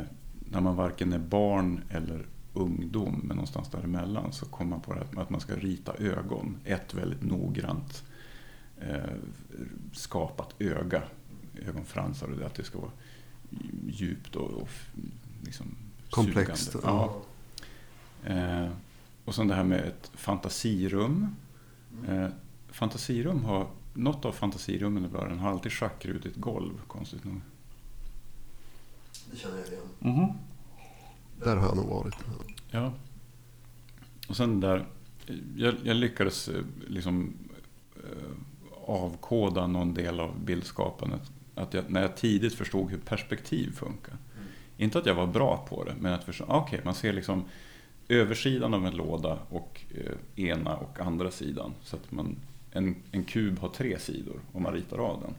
[0.50, 5.06] när man varken är barn eller ungdom, men någonstans däremellan, så kommer man på här
[5.16, 6.56] att man ska rita ögon.
[6.64, 8.04] Ett väldigt noggrant
[9.92, 11.02] skapat öga,
[11.66, 12.92] ögonfransar, och det att det ska vara
[13.86, 14.68] djupt och, och
[15.44, 15.76] liksom
[16.10, 16.76] Komplext.
[16.82, 17.22] Ja.
[18.24, 18.68] Eh,
[19.24, 21.36] och sen det här med ett fantasirum.
[22.08, 22.28] Eh,
[22.68, 27.40] fantasirum har, något av fantasirummen i början har alltid schackrutigt golv, konstigt nog.
[29.30, 30.32] Det känner jag igen.
[31.44, 32.14] Där har jag nog varit.
[32.70, 32.92] Ja.
[34.28, 34.86] Och sen där,
[35.56, 37.32] jag, jag lyckades eh, liksom
[37.96, 38.30] eh,
[38.88, 41.22] avkoda någon del av bildskapandet.
[41.54, 44.14] Att jag, när jag tidigt förstod hur perspektiv funkar.
[44.76, 47.44] Inte att jag var bra på det, men att förstå, ah, okej, man ser liksom
[48.08, 51.74] översidan av en låda och eh, ena och andra sidan.
[51.82, 52.36] Så att man,
[52.72, 55.34] en, en kub har tre sidor om man ritar av den.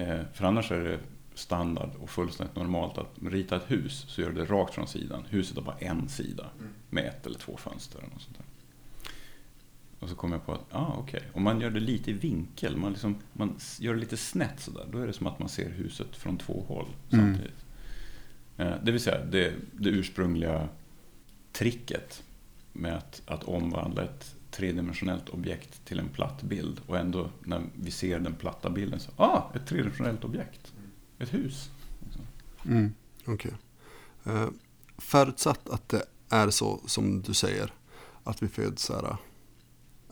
[0.00, 0.98] Eh, för annars är det
[1.34, 5.24] standard och fullständigt normalt att rita ett hus så gör du det rakt från sidan.
[5.28, 6.46] Huset har bara en sida
[6.90, 8.02] med ett eller två fönster.
[8.02, 8.46] Något sånt där.
[10.02, 12.76] Och så kom jag på att, ah, okej, om man gör det lite i vinkel,
[12.76, 15.70] man, liksom, man gör det lite snett sådär, då är det som att man ser
[15.70, 17.64] huset från två håll samtidigt.
[18.56, 20.68] Eh, det vill säga, det, det ursprungliga
[21.52, 22.22] tricket
[22.72, 27.90] med att, att omvandla ett tredimensionellt objekt till en platt bild och ändå när vi
[27.90, 30.72] ser den platta bilden så, ah, ett tredimensionellt objekt.
[31.18, 31.70] Ett hus.
[32.04, 32.22] Liksom.
[32.66, 33.52] Mm, okej.
[34.24, 34.48] Eh,
[34.98, 37.72] förutsatt att det är så som du säger,
[38.24, 39.16] att vi föds så här,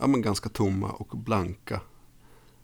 [0.00, 1.80] ja, men ganska tomma och blanka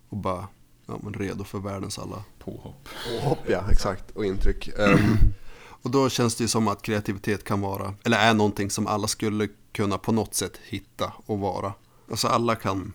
[0.08, 0.48] och bara
[0.86, 2.88] ja, men redo för världens alla Påhopp.
[3.10, 3.38] påhopp.
[3.48, 4.68] Ja, exakt, och intryck.
[4.68, 5.16] Ehm,
[5.82, 9.06] och då känns det ju som att kreativitet kan vara, eller är någonting som alla
[9.06, 11.72] skulle kunna på något sätt hitta och vara.
[12.10, 12.92] Alltså alla kan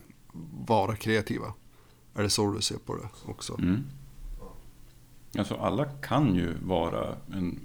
[0.66, 1.52] vara kreativa.
[2.14, 3.58] Är det så du ser på det också?
[3.58, 3.84] Mm.
[5.38, 7.60] Alltså alla kan ju vara en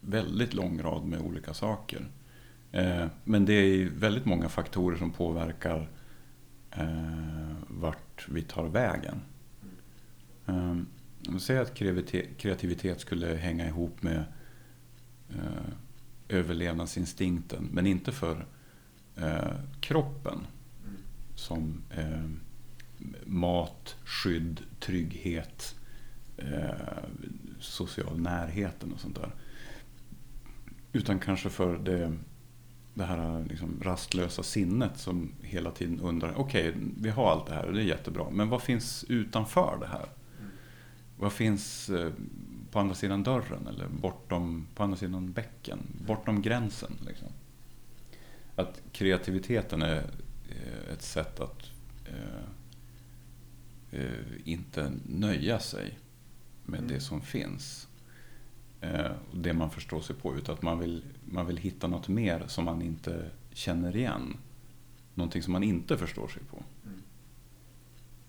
[0.00, 2.10] väldigt lång rad med olika saker.
[2.72, 5.88] Eh, men det är väldigt många faktorer som påverkar
[6.70, 9.20] eh, vart vi tar vägen.
[10.46, 10.70] Eh,
[11.28, 11.74] om vi säger att
[12.38, 14.24] kreativitet, skulle hänga ihop med
[16.28, 18.46] överlevnadsinstinkten, men inte för
[19.80, 20.46] kroppen.
[21.34, 21.82] Som
[23.24, 25.74] mat, skydd, trygghet,
[27.58, 29.30] social närheten och sånt där.
[30.92, 32.12] Utan kanske för det,
[33.00, 37.66] det här liksom rastlösa sinnet som hela tiden undrar, okej, vi har allt det här
[37.66, 40.06] och det är jättebra, men vad finns utanför det här?
[41.18, 42.12] Vad finns eh,
[42.70, 46.92] på andra sidan dörren eller bortom, på andra sidan bäcken, bortom gränsen?
[47.06, 47.28] Liksom?
[48.56, 49.96] Att kreativiteten är
[50.48, 51.70] eh, ett sätt att
[52.04, 52.44] eh,
[54.00, 55.98] eh, inte nöja sig
[56.64, 57.88] med det som finns.
[58.80, 60.36] Eh, det man förstår sig på.
[60.36, 64.36] Utan att man vill, man vill hitta något mer som man inte känner igen.
[65.14, 66.62] Någonting som man inte förstår sig på.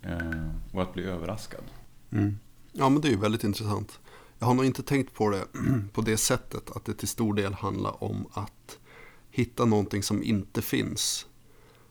[0.01, 1.63] Eh, och att bli överraskad.
[2.11, 2.37] Mm.
[2.71, 3.99] Ja, men det är ju väldigt intressant.
[4.39, 5.45] Jag har nog inte tänkt på det
[5.93, 8.79] på det sättet att det till stor del handlar om att
[9.29, 11.27] hitta någonting som inte finns.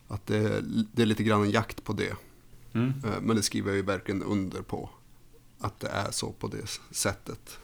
[0.08, 0.60] Att det,
[0.92, 2.16] det är lite grann en jakt på det.
[2.72, 2.88] Mm.
[3.04, 4.90] Eh, Men det skriver jag ju verkligen under på.
[5.58, 7.58] Att det är så på det sättet.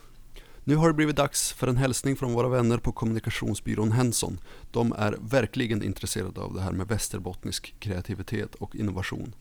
[0.67, 4.39] Nu har det blivit dags för en hälsning från våra vänner på kommunikationsbyrån Henson.
[4.71, 9.35] De är verkligen intresserade av det här med västerbottnisk kreativitet och innovation.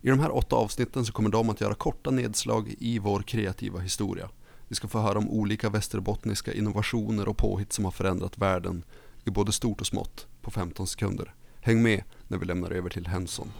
[0.00, 3.78] I de här åtta avsnitten så kommer de att göra korta nedslag i vår kreativa
[3.78, 4.28] historia.
[4.68, 8.84] Vi ska få höra om olika västerbottniska innovationer och påhitt som har förändrat världen
[9.24, 11.34] i både stort och smått på 15 sekunder.
[11.60, 13.52] Häng med när vi lämnar över till Henson.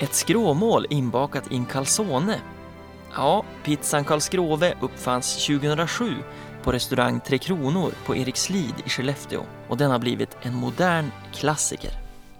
[0.00, 2.40] Ett skråmål inbakat i en calzone.
[3.16, 6.14] Ja, pizzan Karlskrove uppfanns 2007
[6.62, 11.90] på restaurang Tre Kronor på Erikslid i Skellefteå och den har blivit en modern klassiker.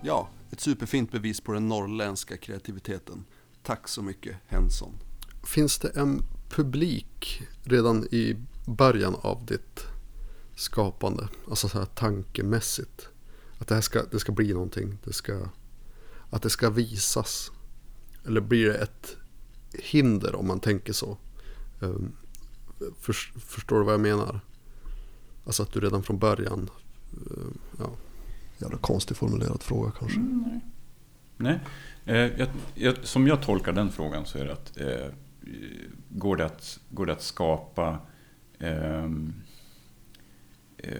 [0.02, 3.24] Ja, ett superfint bevis på den norrländska kreativiteten.
[3.62, 4.92] Tack så mycket Henson.
[5.44, 8.36] Finns det en publik redan i
[8.66, 9.86] början av ditt
[10.56, 11.28] skapande?
[11.48, 13.08] Alltså så här tankemässigt.
[13.58, 14.98] Att det här ska, det ska bli någonting.
[15.04, 15.48] Det ska,
[16.30, 17.50] att det ska visas.
[18.26, 19.16] Eller blir det ett
[19.82, 21.16] hinder om man tänker så?
[21.82, 22.12] Ehm,
[23.00, 24.40] För, förstår du vad jag menar?
[25.46, 26.70] Alltså att du redan från början
[27.16, 27.46] Eh,
[27.78, 27.90] Ja,
[28.58, 30.18] jävla konstigt formulerad fråga kanske.
[30.18, 30.60] Mm, nej.
[31.36, 31.60] nej.
[32.04, 35.06] Eh, jag, jag, som jag tolkar den frågan så är det att eh,
[36.08, 37.98] går, det att går det att skapa
[38.58, 39.34] ehm,
[40.78, 40.94] eh,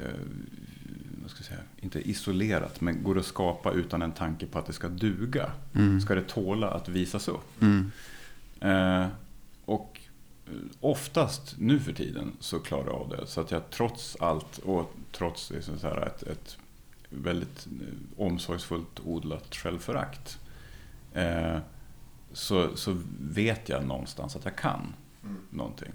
[1.23, 4.59] vad ska jag säga, inte isolerat, men går det att skapa utan en tanke på
[4.59, 5.53] att det ska duga?
[5.73, 6.01] Mm.
[6.01, 7.63] Ska det tåla att visas upp?
[7.63, 7.93] Mm.
[8.61, 9.07] Eh,
[9.65, 10.01] och
[10.47, 13.27] eh, oftast nu för tiden så klarar jag av det.
[13.27, 16.59] Så att jag trots allt och trots det, så ett, ett
[17.09, 20.39] väldigt eh, omsorgsfullt odlat självförakt.
[21.13, 21.59] Eh,
[22.33, 24.95] så, så vet jag någonstans att jag kan
[25.51, 25.93] någonting.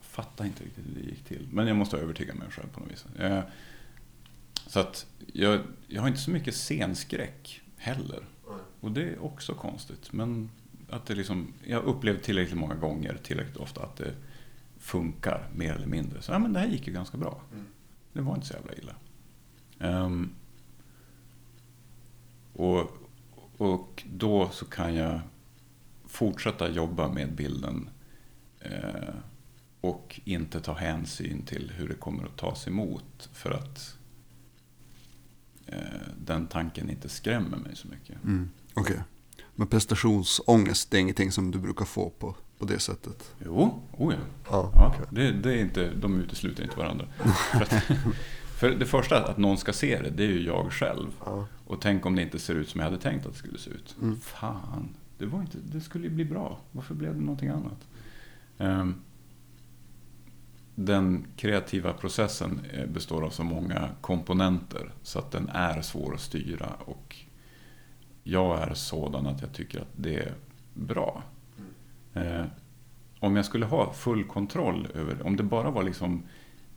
[0.00, 1.48] Fattar inte riktigt hur det gick till.
[1.52, 3.06] Men jag måste övertyga mig själv på något vis.
[3.18, 3.42] Eh,
[4.66, 8.24] så att jag, jag har inte så mycket scenskräck heller.
[8.80, 10.12] Och det är också konstigt.
[10.12, 10.50] Men
[10.90, 14.14] att det liksom, jag upplevt tillräckligt många gånger, tillräckligt ofta att det
[14.78, 16.22] funkar mer eller mindre.
[16.22, 17.42] Så ja, men det här gick ju ganska bra.
[18.12, 18.94] Det var inte så jävla illa.
[19.78, 20.30] Ehm,
[22.52, 22.90] och,
[23.56, 25.20] och då så kan jag
[26.06, 27.88] fortsätta jobba med bilden
[28.60, 29.14] eh,
[29.80, 33.28] och inte ta hänsyn till hur det kommer att tas emot.
[33.32, 33.96] För att
[35.66, 35.78] eh,
[36.26, 38.24] den tanken inte skrämmer mig så mycket.
[38.24, 38.50] Mm.
[38.74, 39.00] Okej.
[39.60, 43.34] Men prestationsångest, det är ingenting som du brukar få på, på det sättet?
[43.44, 44.20] Jo, oh ja.
[44.50, 45.06] Ja, Ja, okej.
[45.10, 47.06] det, det är inte, de utesluter inte varandra.
[47.52, 47.72] för, att,
[48.58, 51.06] för det första, att någon ska se det, det är ju jag själv.
[51.24, 51.46] Ja.
[51.66, 53.70] Och tänk om det inte ser ut som jag hade tänkt att det skulle se
[53.70, 53.96] ut.
[54.02, 54.20] Mm.
[54.20, 56.58] Fan, det, var inte, det skulle ju bli bra.
[56.72, 57.88] Varför blev det någonting annat?
[58.58, 58.94] Ehm,
[60.74, 66.20] den kreativa processen eh, består av så många komponenter så att den är svår att
[66.20, 66.72] styra.
[66.84, 67.16] Och
[68.22, 70.34] jag är sådan att jag tycker att det är
[70.74, 71.22] bra.
[72.14, 72.44] Eh,
[73.20, 76.22] om jag skulle ha full kontroll över, om det bara var liksom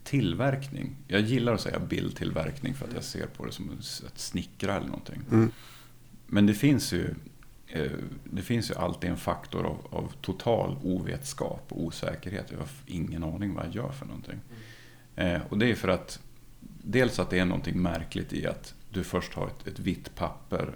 [0.03, 0.95] tillverkning.
[1.07, 4.87] Jag gillar att säga bildtillverkning för att jag ser på det som att snickra eller
[4.87, 5.21] någonting.
[5.31, 5.51] Mm.
[6.27, 7.15] Men det finns ju,
[7.67, 7.91] eh,
[8.23, 12.51] det finns ju alltid en faktor av, av total ovetskap och osäkerhet.
[12.51, 14.39] Jag har ingen aning vad jag gör för någonting.
[15.15, 16.19] Eh, och det är för att
[16.83, 20.75] dels att det är någonting märkligt i att du först har ett, ett vitt papper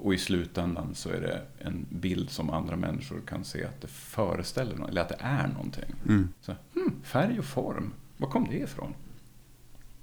[0.00, 3.88] och i slutändan så är det en bild som andra människor kan se att det
[3.88, 5.94] föreställer något, eller att det är någonting.
[6.08, 6.28] Mm.
[6.40, 8.94] Så, hmm, färg och form, var kom det ifrån?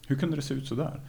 [0.08, 1.02] Hur kunde det se ut så där?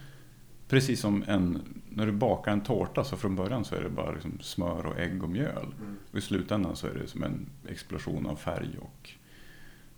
[0.67, 4.11] Precis som en, när du bakar en tårta så från början så är det bara
[4.11, 5.73] liksom smör och ägg och mjöl.
[6.11, 9.09] Och i slutändan så är det som en explosion av färg och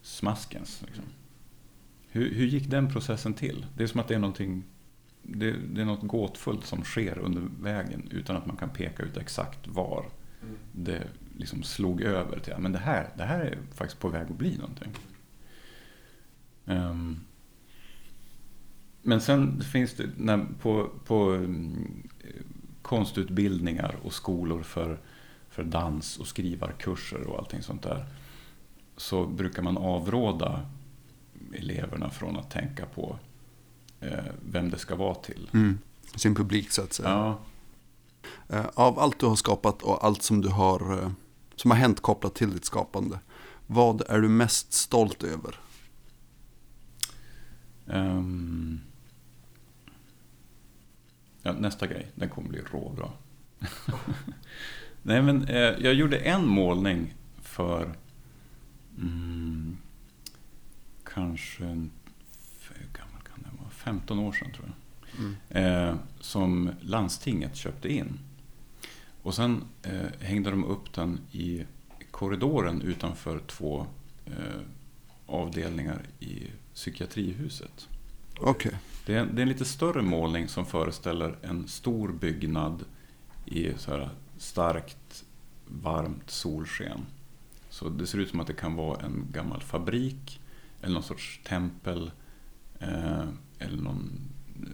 [0.02, 0.84] smaskens.
[0.86, 1.04] Liksom.
[2.10, 3.66] Hur, hur gick den processen till?
[3.78, 4.64] Det är som att det är någonting
[5.24, 9.18] det, det är något gåtfullt som sker under vägen utan att man kan peka ut
[9.18, 10.06] exakt var
[10.72, 11.08] det
[11.38, 12.54] liksom slog över till.
[12.60, 14.92] Men det här, det här är faktiskt på väg att bli någonting.
[16.66, 17.20] Ehm,
[19.02, 22.04] men sen finns det när, på, på mm,
[22.82, 25.00] konstutbildningar och skolor för,
[25.50, 28.06] för dans och skrivarkurser och allting sånt där.
[28.98, 30.66] Så brukar man avråda
[31.54, 33.20] eleverna från att tänka på
[34.46, 35.50] vem det ska vara till.
[35.54, 35.80] Mm.
[36.16, 37.10] Sin publik så att säga.
[37.10, 37.40] Ja,
[38.48, 41.12] Eh, Av allt du har skapat och allt som du har eh,
[41.56, 43.20] som har hänt kopplat till ditt skapande.
[43.68, 45.60] Vad är du mest stolt över?
[47.88, 48.80] Ehm,
[51.42, 53.12] ja, nästa grej, den kommer bli råbra.
[55.04, 57.96] Nej, men eh, jag gjorde en målning för
[58.98, 59.78] mm,
[61.04, 61.92] kanske, en-
[62.70, 63.70] hur gammal kan den vara?
[63.84, 64.76] 15 år sedan tror jag.
[65.50, 68.20] Eh, som landstinget köpte in.
[69.22, 71.66] Och sen eh, hängde de upp den i
[72.12, 73.86] korridoren utanför två
[74.26, 74.62] eh,
[75.26, 77.88] avdelningar i psykiatrihuset.
[78.40, 78.76] Okej.
[79.06, 82.86] Det är, det är en lite större målning som föreställer en stor byggnad
[83.46, 85.26] i så här starkt
[85.68, 87.06] varmt solsken.
[87.70, 90.42] Så det ser ut som att det kan vara en gammal fabrik
[90.82, 92.12] eller någon sorts tempel
[92.80, 93.26] eh,
[93.62, 94.32] eller någon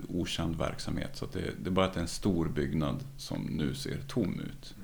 [0.08, 1.16] okänd verksamhet.
[1.16, 4.02] Så att det, det är bara att det är en stor byggnad som nu ser
[4.08, 4.76] tom ut.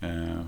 [0.00, 0.44] Eh,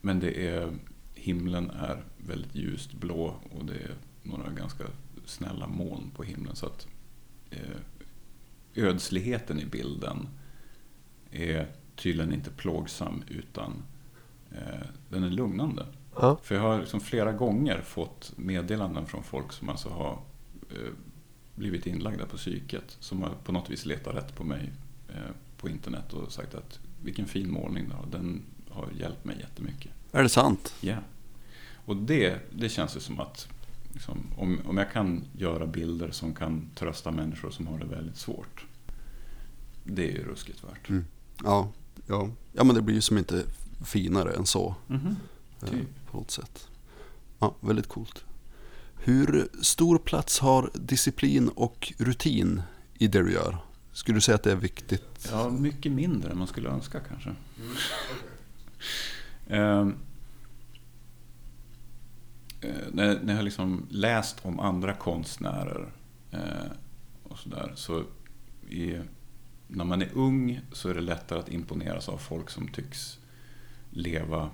[0.00, 0.72] men det är,
[1.14, 4.84] himlen är väldigt ljust blå och det är några ganska
[5.24, 6.56] snälla moln på himlen.
[6.56, 6.86] Så att
[7.50, 7.80] eh,
[8.74, 10.28] ödsligheten i bilden
[11.30, 13.82] är tydligen inte plågsam utan
[14.50, 15.86] eh, den är lugnande.
[16.20, 16.38] Ja.
[16.42, 20.18] För jag har liksom flera gånger fått meddelanden från folk som alltså har
[20.70, 20.92] eh,
[21.54, 22.96] blivit inlagda på psyket.
[23.00, 24.72] Som har på något vis letat rätt på mig
[25.08, 28.06] eh, på internet och sagt att vilken fin målning du har.
[28.06, 29.92] Den har hjälpt mig jättemycket.
[30.12, 30.74] Är det sant?
[30.80, 30.96] Ja.
[31.84, 33.48] Och det, det känns ju som att
[33.92, 38.16] liksom, om, om jag kan göra bilder som kan trösta människor som har det väldigt
[38.16, 38.66] svårt.
[39.84, 40.88] Det är ju ruskigt värt.
[40.88, 41.04] Mm.
[41.44, 41.68] Ja,
[42.06, 42.30] ja.
[42.52, 43.44] ja, men det blir ju som inte
[43.84, 44.74] finare än så.
[44.86, 45.06] Mhm.
[45.06, 45.12] eh,
[45.70, 46.06] Typ.
[46.10, 46.68] På något sätt.
[47.38, 48.24] Ja, väldigt coolt.
[48.98, 52.62] Hur stor plats har disciplin och rutin
[52.94, 53.58] i det du gör?
[53.92, 55.28] Skulle du säga att det är viktigt?
[55.32, 57.34] Ja, mycket mindre än man skulle önska kanske.
[59.48, 59.94] Ehm,
[62.60, 65.92] eh, när, när jag liksom läst om andra konstnärer
[66.30, 66.70] eh,
[67.22, 68.04] och sådär så
[68.70, 69.04] är,
[69.68, 73.18] när man är ung så är det lättare att imponeras av folk som tycks
[73.90, 74.50] leva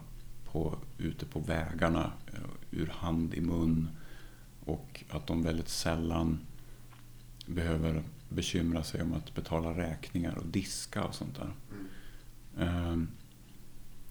[0.53, 2.41] på, ute på vägarna eh,
[2.71, 3.89] ur hand i mun
[4.65, 6.39] och att de väldigt sällan
[7.47, 11.53] behöver bekymra sig om att betala räkningar och diska och sånt där.
[12.59, 13.09] Mm.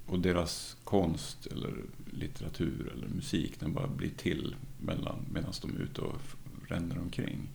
[0.06, 1.74] och deras konst eller
[2.12, 5.26] litteratur eller musik den bara blir till medan
[5.62, 6.22] de är ute och
[6.68, 7.50] ränner omkring.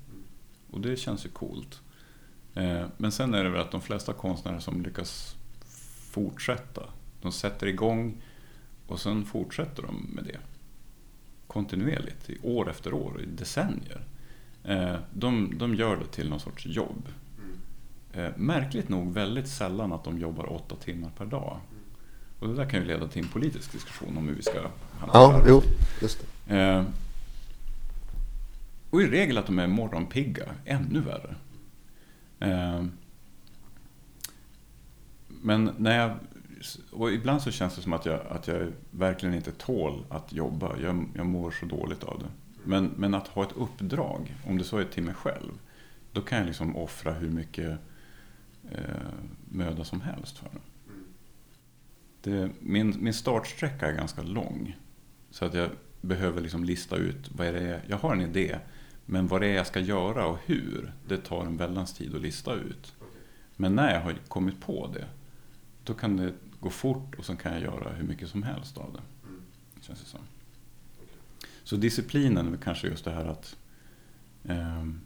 [0.71, 1.81] Och det känns ju coolt.
[2.55, 5.37] Ehm, men sen är det väl att de flesta konstnärer som lyckas
[6.11, 6.83] fortsätta,
[7.23, 8.23] de sätter igång
[8.87, 10.39] och sen fortsätter de med det.
[11.47, 14.05] Kontinuerligt, i år efter år, i decennier.
[14.65, 17.09] Eh, de, de gör det till någon sorts jobb.
[18.13, 21.61] Eh, märkligt nog väldigt sällan att de jobbar åtta timmar per dag.
[22.41, 24.61] Och det där kan ju leda till en politisk diskussion om hur vi ska
[24.99, 25.51] hantera Ja, det.
[25.51, 25.63] jo,
[26.03, 26.57] just det.
[26.57, 26.85] Eh,
[28.91, 31.35] och i regel att de är morgonpigga, ännu värre.
[35.29, 36.17] Men när jag,
[36.91, 40.77] och ibland så känns det som att jag, att jag verkligen inte tål att jobba.
[40.79, 42.29] Jag, jag mår så dåligt av det.
[42.65, 45.53] Men, men att ha ett uppdrag, om det så är till mig själv,
[46.13, 47.79] då kan jag liksom offra hur mycket
[48.71, 48.81] eh,
[49.45, 50.61] möda som helst för det.
[52.31, 54.77] det min, min startsträcka är ganska lång.
[55.31, 57.83] Så att jag behöver liksom lista ut vad är det är.
[57.89, 58.59] Jag har en idé,
[59.07, 62.21] men vad det är jag ska göra och hur, det tar en väldans tid att
[62.21, 62.95] lista ut.
[63.57, 65.07] Men när jag har kommit på det,
[65.85, 68.93] då kan det gå fort och så kan jag göra hur mycket som helst av
[68.93, 69.03] det.
[69.81, 70.21] Känns det som.
[71.65, 73.57] Så disciplinen är kanske just det här att,
[74.45, 75.01] ehm,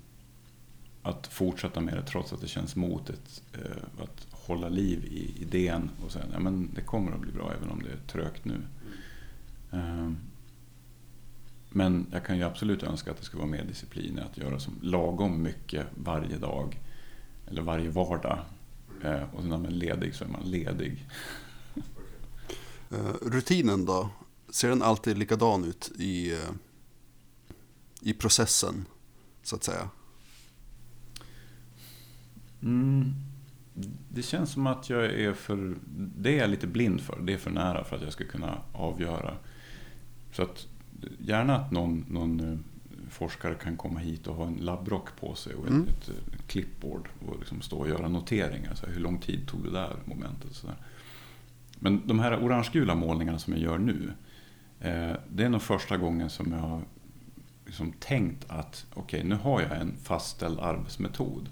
[1.03, 3.43] att fortsätta med det trots att det känns motigt.
[3.53, 7.71] Eh, att hålla liv i idén och säga att det kommer att bli bra även
[7.71, 8.63] om det är trögt nu.
[9.71, 10.17] Ehm,
[11.71, 14.75] men jag kan ju absolut önska att det ska vara mer disciplin att göra som
[14.83, 16.79] lagom mycket varje dag.
[17.47, 18.39] Eller varje vardag.
[19.05, 21.07] Eh, och sen när man är ledig så är man ledig.
[22.91, 24.11] Eh, rutinen då?
[24.49, 26.51] Ser den alltid likadan ut i, eh,
[28.01, 28.87] i processen,
[29.43, 29.89] så att säga?
[32.63, 33.15] Mm.
[34.09, 35.77] Det känns som att jag är för...
[36.17, 37.21] Det är jag lite blind för.
[37.21, 39.37] Det är för nära för att jag ska kunna avgöra.
[40.33, 40.67] Så att
[41.19, 42.65] gärna att någon, någon
[43.11, 45.89] forskare kan komma hit och ha en labbrock på sig och ett, Mm.
[45.89, 46.11] ett,
[46.47, 48.75] clipboard och liksom stå och göra noteringar.
[48.75, 50.53] Så här, hur lång tid tog det där momentet?
[50.53, 50.77] Så där.
[51.79, 54.13] Men de här orangegula målningarna som jag gör nu.
[54.81, 56.83] Eh, det är nog första gången som jag har
[57.67, 61.49] liksom tänkt att okej, nu har jag en fastställd arbetsmetod.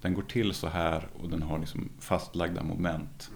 [0.00, 3.30] Den går till så här och den har liksom fastlagda moment.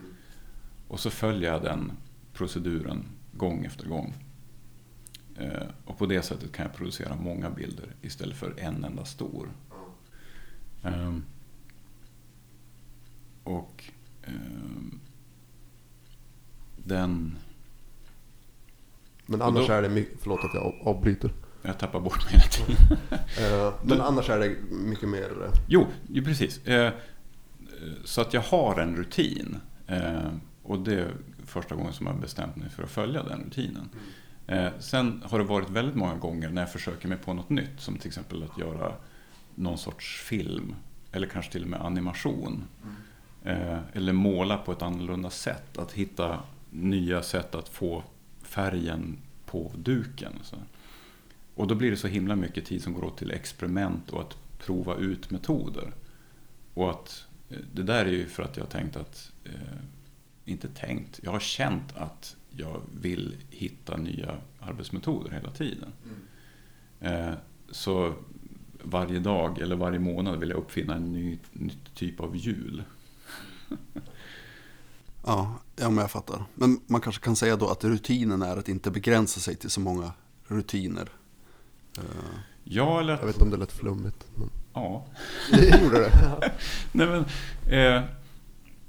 [0.88, 1.92] Och så följer jag den
[2.32, 4.14] proceduren gång efter gång.
[5.38, 9.48] Eh, och på det sättet kan jag producera många bilder istället för en enda stor.
[10.82, 11.24] Ehm,
[13.44, 13.84] och
[14.22, 15.00] ehm,
[16.84, 17.36] den...
[19.26, 21.30] Men annars då- är det mycket, förlåt att jag av- avbryter.
[21.62, 22.98] Jag tappar bort mig hela tiden.
[23.40, 25.44] Eh, Men annars är det mycket mer...
[25.44, 26.60] eh, Jo, ju precis.
[28.04, 29.56] Så att jag har en rutin.
[29.86, 30.28] Eh,
[30.62, 31.14] Och det är
[31.44, 33.88] första gången som jag bestämt mig för att följa den rutinen.
[33.92, 33.98] Eh,
[34.78, 37.80] Sen har det varit väldigt många gånger när jag försöker mig på något nytt.
[37.80, 38.94] Som till exempel att göra
[39.54, 40.74] någon sorts film.
[41.12, 42.64] Eller kanske till och med animation.
[43.44, 45.78] Eh, Eller måla på ett annorlunda sätt.
[45.78, 46.40] Att hitta
[46.70, 48.02] nya sätt att få
[48.42, 50.32] färgen på duken.
[51.54, 54.36] Och då blir det så himla mycket tid som går åt till experiment och att
[54.58, 55.92] prova ut metoder.
[56.74, 59.52] Och att eh, det där är ju för att jag har tänkt att, eh,
[60.44, 65.92] inte tänkt, jag har känt att jag vill hitta nya arbetsmetoder hela tiden.
[67.00, 67.32] Eh,
[67.70, 68.14] så
[68.82, 72.82] varje dag eller varje månad vill jag uppfinna en ny, ny typ av hjul.
[75.26, 76.44] Ja, ja, men jag fattar.
[76.54, 79.80] Men man kanske kan säga då att rutinen är att inte begränsa sig till så
[79.80, 80.12] många
[80.46, 81.08] rutiner.
[81.98, 82.04] Eh,
[82.64, 84.26] Ja, eller Jag att, vet inte om det lät flummigt.
[84.34, 84.50] Men...
[84.74, 85.06] ja.
[85.52, 86.52] Det gjorde det.
[86.92, 87.24] Nej, men,
[87.74, 88.04] eh,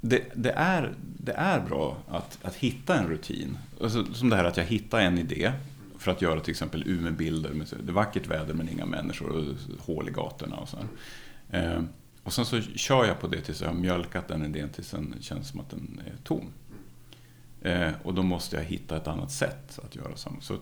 [0.02, 3.58] det, det, är, det är bra att, att hitta en rutin.
[3.82, 5.52] Alltså, som det här att jag hittar en idé
[5.97, 7.50] för att göra till exempel Umeåbilder.
[7.50, 9.45] med Det är vackert väder men inga människor och
[9.80, 10.78] hål i gatorna och så.
[10.78, 11.76] här.
[11.76, 11.84] Eh,
[12.24, 15.16] och sen så kör jag på det tills jag har mjölkat den idén tills den
[15.22, 16.45] känns som att den är tom.
[17.62, 20.41] Eh, och då måste jag hitta ett annat sätt att göra samma.
[20.41, 20.58] Så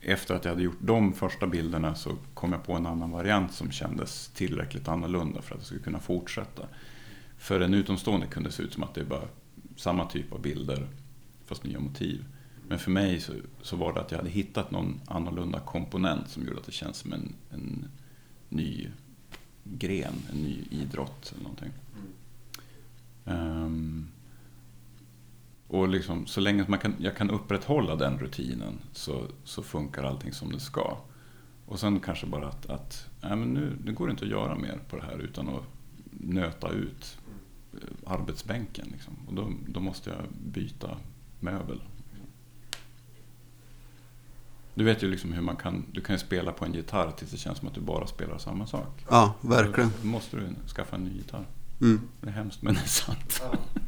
[0.00, 3.52] efter att jag hade gjort de första bilderna så kom jag på en annan variant
[3.52, 6.62] som kändes tillräckligt annorlunda för att jag skulle kunna fortsätta.
[7.40, 9.28] För en utomstående kunde det se ut som att det är bara
[9.76, 10.88] samma typ av bilder
[11.44, 12.24] fast nya motiv.
[12.68, 13.32] Men för mig så,
[13.62, 16.96] så var det att jag hade hittat någon annorlunda komponent som gjorde att det känns
[16.96, 17.88] som en, en
[18.48, 18.88] ny
[19.64, 21.70] gren, en ny idrott eller någonting.
[23.24, 24.08] Ehm,
[25.68, 30.32] och liksom, så länge man kan, jag kan upprätthålla den rutinen så, så funkar allting
[30.32, 30.98] som det ska.
[31.66, 34.54] Och sen kanske bara att, att nej men nu, nu går det inte att göra
[34.54, 35.64] mer på det här utan att
[36.10, 37.18] nöta ut
[38.06, 38.88] arbetsbänken.
[38.92, 39.16] Liksom.
[39.26, 40.18] Och då, då måste jag
[40.52, 40.96] byta
[41.40, 41.80] möbel.
[44.74, 47.30] Du vet ju liksom hur man kan, du kan ju spela på en gitarr tills
[47.30, 49.04] det känns som att du bara spelar samma sak.
[49.10, 49.90] Ja, verkligen.
[50.02, 51.46] Då måste du skaffa en ny gitarr.
[51.80, 52.00] Mm.
[52.20, 53.42] Det är hemskt men det är sant.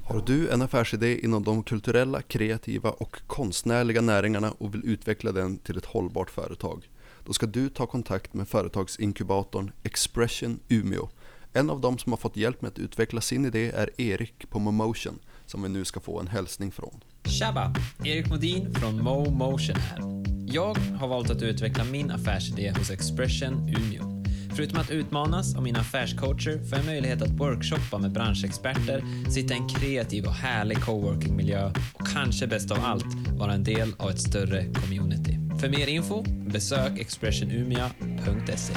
[0.05, 5.59] Har du en affärsidé inom de kulturella, kreativa och konstnärliga näringarna och vill utveckla den
[5.59, 6.89] till ett hållbart företag?
[7.24, 11.09] Då ska du ta kontakt med företagsinkubatorn Expression Umeå.
[11.53, 14.59] En av dem som har fått hjälp med att utveckla sin idé är Erik på
[14.59, 17.00] Momotion som vi nu ska få en hälsning från.
[17.24, 17.74] Tjaba!
[18.05, 19.98] Erik Modin från Mo Motion här.
[20.46, 24.24] Jag har valt att utveckla min affärsidé hos Expression Umeå.
[24.57, 29.57] Förutom att utmanas av mina affärscoacher får jag möjlighet att workshoppa med branschexperter, sitta i
[29.57, 34.20] en kreativ och härlig coworkingmiljö och kanske bäst av allt vara en del av ett
[34.20, 35.38] större community.
[35.61, 38.74] För mer info, besök expressionumia.se.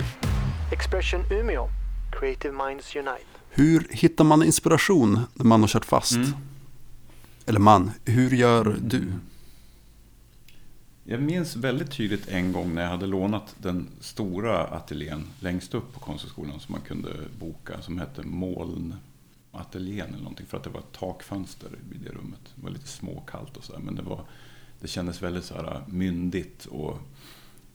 [0.71, 1.84] Expression Umeå.
[2.19, 3.25] Creative Minds Unite.
[3.49, 6.15] Hur hittar man inspiration när man har kört fast?
[6.15, 6.31] Mm.
[7.45, 9.13] Eller man, hur gör du?
[11.03, 15.93] Jag minns väldigt tydligt en gång när jag hade lånat den stora ateljén längst upp
[15.93, 17.09] på Konsthögskolan som man kunde
[17.39, 22.39] boka som hette Molnateljén eller någonting för att det var ett takfönster i det rummet.
[22.55, 24.25] Det var lite småkallt och så här, men det, var,
[24.79, 26.97] det kändes väldigt så här myndigt och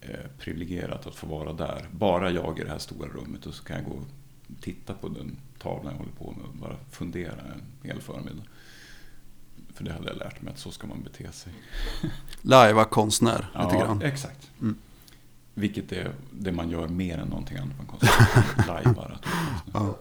[0.00, 1.88] eh, privilegierat att få vara där.
[1.92, 4.02] Bara jag i det här stora rummet och så kan jag gå
[4.60, 8.42] titta på den tavlan jag håller på med och bara fundera en hel förmiddag.
[9.74, 11.52] För det hade jag lärt mig att så ska man bete sig.
[12.42, 14.02] Lajva konstnär Ja, lite grann.
[14.02, 14.50] exakt.
[14.60, 14.76] Mm.
[15.54, 18.28] Vilket är det man gör mer än någonting annat på en konsert.
[18.66, 19.24] Lajvar att
[19.72, 19.94] konstnär.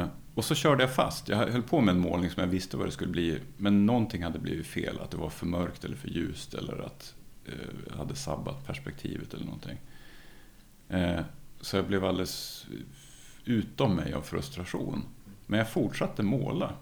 [0.00, 1.28] Eh, och så körde jag fast.
[1.28, 3.38] Jag höll på med en målning som jag visste vad det skulle bli.
[3.56, 5.00] Men någonting hade blivit fel.
[5.00, 6.54] Att det var för mörkt eller för ljust.
[6.54, 7.14] Eller att
[7.46, 7.52] eh,
[7.90, 9.78] jag hade sabbat perspektivet eller någonting.
[10.88, 11.20] Eh,
[11.60, 12.66] så jag blev alldeles
[13.44, 15.04] utom mig av frustration.
[15.46, 16.72] Men jag fortsatte måla.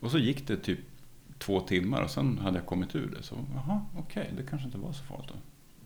[0.00, 0.78] Och så gick det typ
[1.38, 3.22] två timmar och sen hade jag kommit ur det.
[3.22, 5.34] Så jaha, okej, det kanske inte var så farligt då.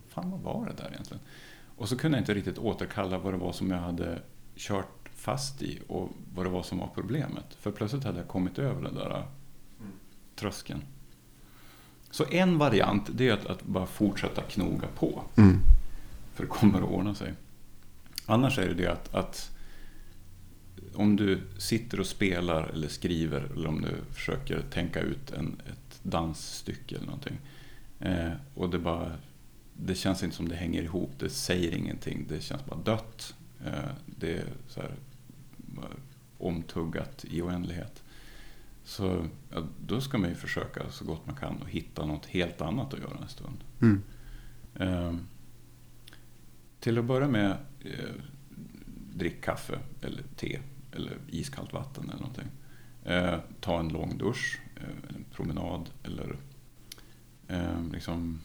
[0.09, 1.22] Fan, vad var det där egentligen?
[1.76, 4.22] Och så kunde jag inte riktigt återkalla vad det var som jag hade
[4.57, 7.55] kört fast i och vad det var som var problemet.
[7.55, 9.26] För plötsligt hade jag kommit över den där
[10.36, 10.82] tröskeln.
[12.11, 15.22] Så en variant det är att, att bara fortsätta knoga på.
[15.36, 15.59] Mm.
[16.34, 17.32] För det kommer att ordna sig.
[18.26, 19.53] Annars är det det att, att
[20.95, 26.01] om du sitter och spelar eller skriver eller om du försöker tänka ut en, ett
[26.03, 27.38] dansstycke eller någonting.
[28.01, 29.12] Eh, och det bara
[29.76, 33.34] det känns inte som det hänger ihop, det säger ingenting, det känns bara dött.
[33.64, 34.95] Eh, det är så här,
[36.38, 38.03] omtuggat i oändlighet.
[38.84, 42.61] Så ja, då ska man ju försöka så gott man kan och hitta något helt
[42.61, 43.64] annat att göra en stund.
[43.80, 44.03] Mm.
[44.74, 45.14] Eh,
[46.80, 48.14] till att börja med, eh,
[49.14, 50.59] drick kaffe eller te
[50.95, 52.49] eller iskallt vatten eller någonting.
[53.05, 56.36] Eh, ta en lång dusch, eh, en promenad eller
[57.49, 58.40] eh, liksom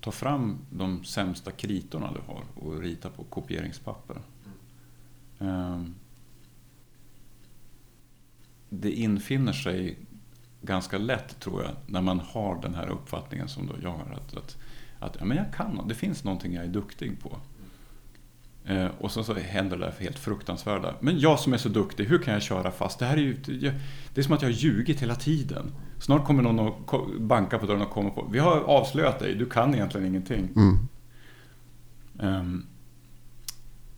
[0.00, 4.16] ta fram de sämsta kritorna du har och rita på kopieringspapper.
[5.38, 5.82] Eh,
[8.68, 9.98] det infinner sig
[10.62, 14.12] ganska lätt tror jag när man har den här uppfattningen som då jag har.
[14.12, 14.56] Att, att,
[14.98, 17.38] att ja, men jag kan, det finns någonting jag är duktig på.
[18.66, 20.94] Eh, och så, så händer det där helt fruktansvärda.
[21.00, 22.98] Men jag som är så duktig, hur kan jag köra fast?
[22.98, 23.34] Det här är ju,
[24.14, 25.72] det är som att jag har ljugit hela tiden.
[26.00, 29.34] Snart kommer någon att ko- banka på dörren och komma på, vi har avslöjat dig,
[29.34, 30.48] du kan egentligen ingenting.
[30.56, 30.78] Mm.
[32.20, 32.66] Ehm,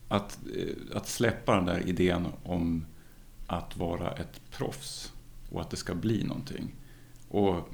[0.09, 2.85] att, eh, att släppa den där idén om
[3.47, 5.12] att vara ett proffs
[5.51, 6.75] och att det ska bli någonting.
[7.29, 7.69] Och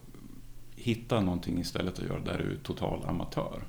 [0.76, 3.62] hitta någonting istället att göra där du är total amatör.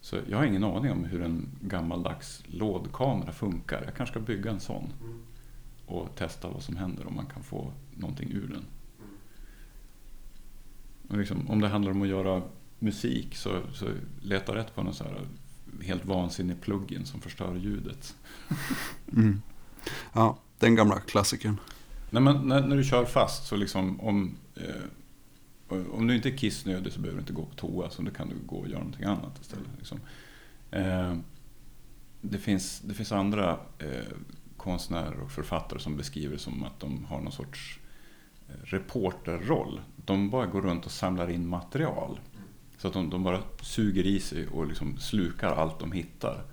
[0.00, 3.82] Så jag har ingen aning om hur en gammaldags lådkamera funkar.
[3.84, 4.92] Jag kanske ska bygga en sån.
[5.86, 8.64] Och testa vad som händer om man kan få någonting ur den.
[11.18, 12.42] Liksom, om det handlar om att göra
[12.78, 13.86] musik så, så
[14.22, 15.20] leta rätt på någon så här
[15.82, 18.16] helt vansinnig plugin som förstör ljudet.
[19.12, 19.42] Mm.
[20.12, 21.56] Ja, den gamla klassikern.
[22.10, 24.62] Nej, men när, när du kör fast så liksom om, eh,
[25.68, 28.28] om du inte är kissnödig så behöver du inte gå på toa så då kan
[28.28, 29.68] du gå och göra någonting annat istället.
[29.78, 30.00] Liksom.
[30.70, 31.16] Eh,
[32.20, 34.16] det, finns, det finns andra eh,
[34.56, 37.78] konstnärer och författare som beskriver det som att de har någon sorts
[38.48, 39.80] eh, reporterroll.
[39.96, 42.20] De bara går runt och samlar in material.
[42.78, 46.44] Så att de, de bara suger i sig och liksom slukar allt de hittar.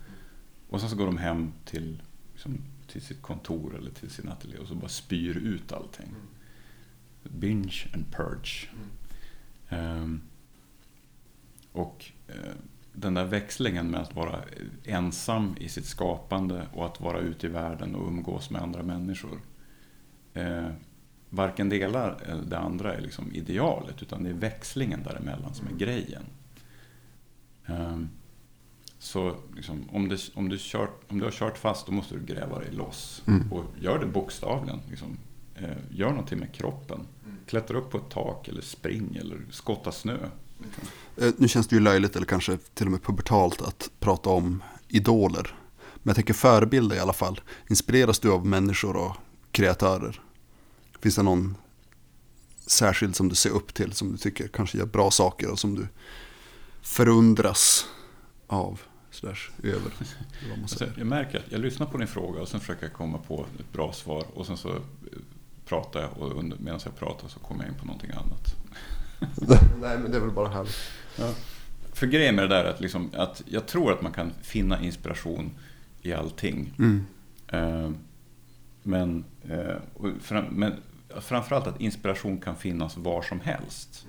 [0.70, 2.02] Och sen så går de hem till,
[2.34, 2.58] liksom,
[2.88, 6.16] till sitt kontor eller till sin ateljé och så bara spyr ut allting.
[7.24, 8.68] Binge and purge.
[9.70, 10.22] Ehm,
[11.72, 12.54] och eh,
[12.94, 14.40] den där växlingen med att vara
[14.84, 19.40] ensam i sitt skapande och att vara ute i världen och umgås med andra människor.
[20.34, 20.68] Eh,
[21.30, 25.78] varken delar eller det andra är liksom idealet utan det är växlingen däremellan som är
[25.78, 26.24] grejen.
[27.66, 28.10] Ehm,
[29.00, 32.26] så liksom, om, du, om, du kört, om du har kört fast då måste du
[32.26, 33.24] gräva dig loss.
[33.28, 33.52] Mm.
[33.52, 34.80] Och gör det bokstavligen.
[34.90, 35.18] Liksom.
[35.56, 37.00] Eh, gör någonting med kroppen.
[37.46, 40.18] Klättra upp på ett tak eller spring eller skotta snö.
[41.18, 44.64] Eh, Nu känns det ju löjligt eller kanske till och med pubertalt att prata om
[44.88, 45.56] idoler.
[45.96, 47.42] Men jag tänker förebilder i alla fall.
[47.70, 49.16] Inspireras du av människor och
[49.52, 50.22] kreatörer?
[51.00, 51.56] Finns det någon
[52.68, 55.76] särskild som du ser upp till, som du tycker kanske gör bra saker och som
[55.76, 55.88] du
[56.82, 57.86] förundras
[58.48, 58.82] av?
[59.12, 59.92] Sådär, över.
[60.62, 63.46] Alltså, jag märker att jag lyssnar på din fråga och sen försöker jag komma på
[63.60, 64.76] ett bra svar och sen så
[65.66, 68.56] pratar jag och under, medan jag pratar så kommer jag in på någonting annat.
[69.82, 70.78] Nej, men det är väl bara härligt.
[71.16, 71.34] Ja.
[71.94, 74.82] För grejen med det där är att, liksom, att jag tror att man kan finna
[74.82, 75.52] inspiration
[76.02, 76.74] i allting.
[76.78, 77.06] Mm.
[77.48, 77.92] Eh,
[78.84, 79.76] men, eh,
[80.22, 80.74] fram, men
[81.22, 84.06] framförallt att inspiration kan finnas var som helst.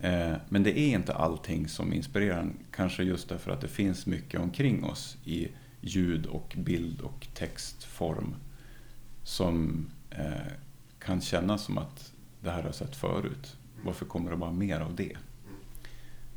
[0.00, 4.06] Eh, men det är inte allting som inspirerar en, kanske just därför att det finns
[4.06, 5.48] mycket omkring oss i
[5.80, 8.34] ljud och bild och textform
[9.22, 9.86] som
[10.18, 10.52] eh,
[10.98, 13.56] kan kännas som att det här har jag sett förut.
[13.84, 15.16] Varför kommer det bara mer av det?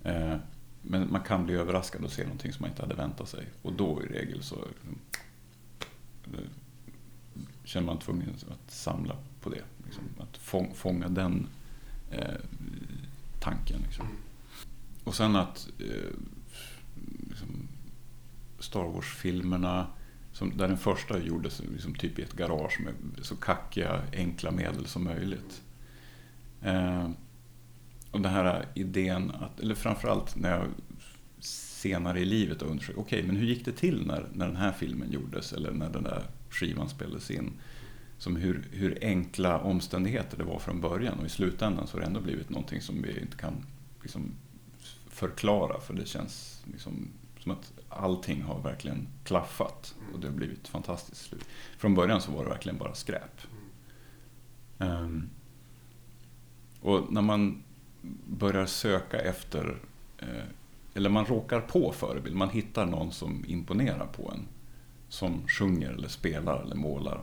[0.04, 0.36] Eh,
[0.82, 3.48] men man kan bli överraskad och se någonting som man inte hade väntat sig.
[3.62, 5.00] Och då i regel så liksom,
[7.64, 9.64] känner man tvungen att samla på det.
[9.86, 10.38] Liksom, att
[10.76, 11.48] fånga den
[12.12, 12.36] eh,
[13.40, 13.82] tanken.
[13.82, 14.08] Liksom.
[15.04, 16.20] Och sen att eh,
[17.30, 17.68] liksom,
[18.60, 19.88] Star Wars-filmerna,
[20.36, 22.94] som, där den första gjordes liksom, typ i ett garage med
[23.26, 25.62] så kackiga, enkla medel som möjligt.
[26.62, 27.10] Eh,
[28.12, 30.68] och den här idén, att, eller framförallt när jag
[31.40, 34.72] senare i livet har undersökt, okej, men hur gick det till när, när den här
[34.72, 37.52] filmen gjordes eller när den där skivan spelades in?
[38.18, 42.08] Som hur, hur enkla omständigheter det var från början och i slutändan så har det
[42.08, 43.66] ändå blivit någonting som vi inte kan
[44.02, 44.32] liksom,
[45.08, 47.08] förklara för det känns liksom,
[47.40, 51.46] som att allting har verkligen klaffat och det har blivit fantastiskt slut.
[51.78, 53.42] Från början så var det verkligen bara skräp.
[54.78, 55.30] Um,
[56.82, 57.64] och när man
[58.28, 59.78] börjar söka efter,
[60.18, 60.44] eh,
[60.94, 64.48] eller man råkar på förebild, man hittar någon som imponerar på en.
[65.10, 67.22] Som sjunger eller spelar eller målar.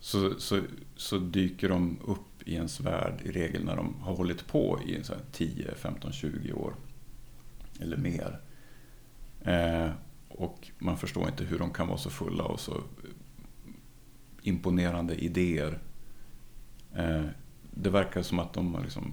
[0.00, 0.60] Så, så,
[0.96, 5.04] så dyker de upp i ens värld i regel när de har hållit på i
[5.04, 6.74] så här 10, 15, 20 år.
[7.80, 8.40] Eller mer.
[9.46, 9.90] Eh,
[10.28, 12.82] och man förstår inte hur de kan vara så fulla och så
[14.42, 15.78] imponerande idéer.
[16.94, 17.24] Eh,
[17.70, 19.12] det verkar som att de har liksom...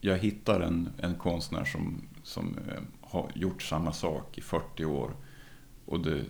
[0.00, 5.10] Jag hittar en, en konstnär som, som eh, har gjort samma sak i 40 år
[5.86, 6.24] och det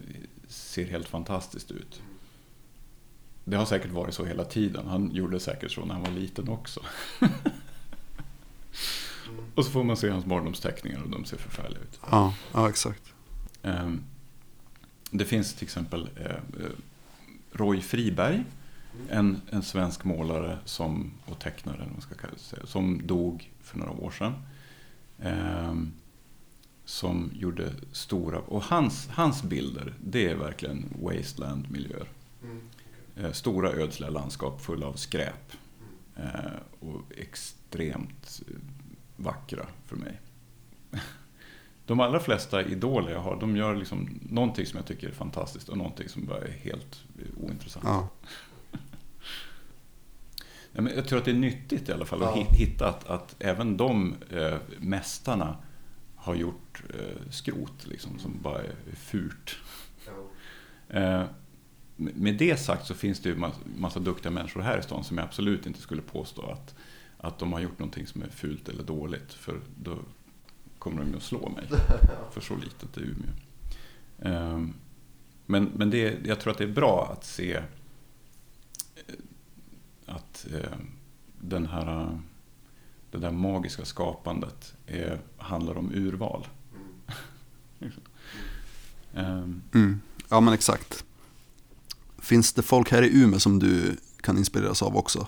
[0.49, 2.03] ser helt fantastiskt ut.
[3.45, 4.87] Det har säkert varit så hela tiden.
[4.87, 6.81] Han gjorde säkert så när han var liten också.
[9.57, 12.01] och så får man se hans barndomsteckningar och de ser förfärliga ut.
[12.11, 13.03] Ja, ja exakt.
[13.63, 14.03] Ehm,
[15.11, 16.37] Det finns till exempel eh,
[17.53, 18.45] Roy Friberg,
[19.11, 23.91] en, en svensk målare som, och tecknare, man ska kalla det, som dog för några
[23.93, 24.33] år sedan.
[25.23, 25.93] Ehm,
[26.85, 32.09] som gjorde stora, och hans, hans bilder, det är verkligen wasteland-miljöer.
[33.17, 35.53] Eh, Stora ödsliga landskap fulla av skräp.
[36.17, 36.51] Eh,
[36.81, 38.55] och extremt eh,
[39.17, 40.21] vackra för mig.
[41.87, 45.69] De allra flesta idoler jag har, de gör liksom någonting som jag tycker är fantastiskt
[45.69, 47.05] och någonting som bara är helt
[47.37, 47.85] ointressant.
[47.85, 48.09] Ja.
[50.73, 52.43] Ja, men jag tror att det är nyttigt i alla fall att Ja.
[52.51, 55.57] hi- hitta att, att även de eh, mästarna
[56.17, 59.57] har gjort eh, skrot liksom, som bara är fult.
[60.89, 61.25] Eh,
[61.97, 65.19] med det sagt så finns det ju massa, massa duktiga människor här i stan som
[65.19, 66.75] jag absolut inte skulle påstå att,
[67.19, 69.33] att de har gjort någonting som är fult eller dåligt.
[69.33, 69.99] För då
[70.79, 71.65] kommer de ju att slå mig.
[72.33, 73.31] För så litet är Umeå.
[74.19, 74.75] Ehm,
[75.47, 77.63] Men, men det, jag tror att det är bra att se eh,
[80.07, 80.79] att eh,
[81.41, 82.19] den här,
[83.11, 86.47] det där magiska skapandet är, handlar om urval.
[89.15, 90.01] Ehm, Mm.
[90.29, 91.05] Ja men exakt.
[92.19, 95.27] Finns det folk här i Umeå som du kan inspireras av också?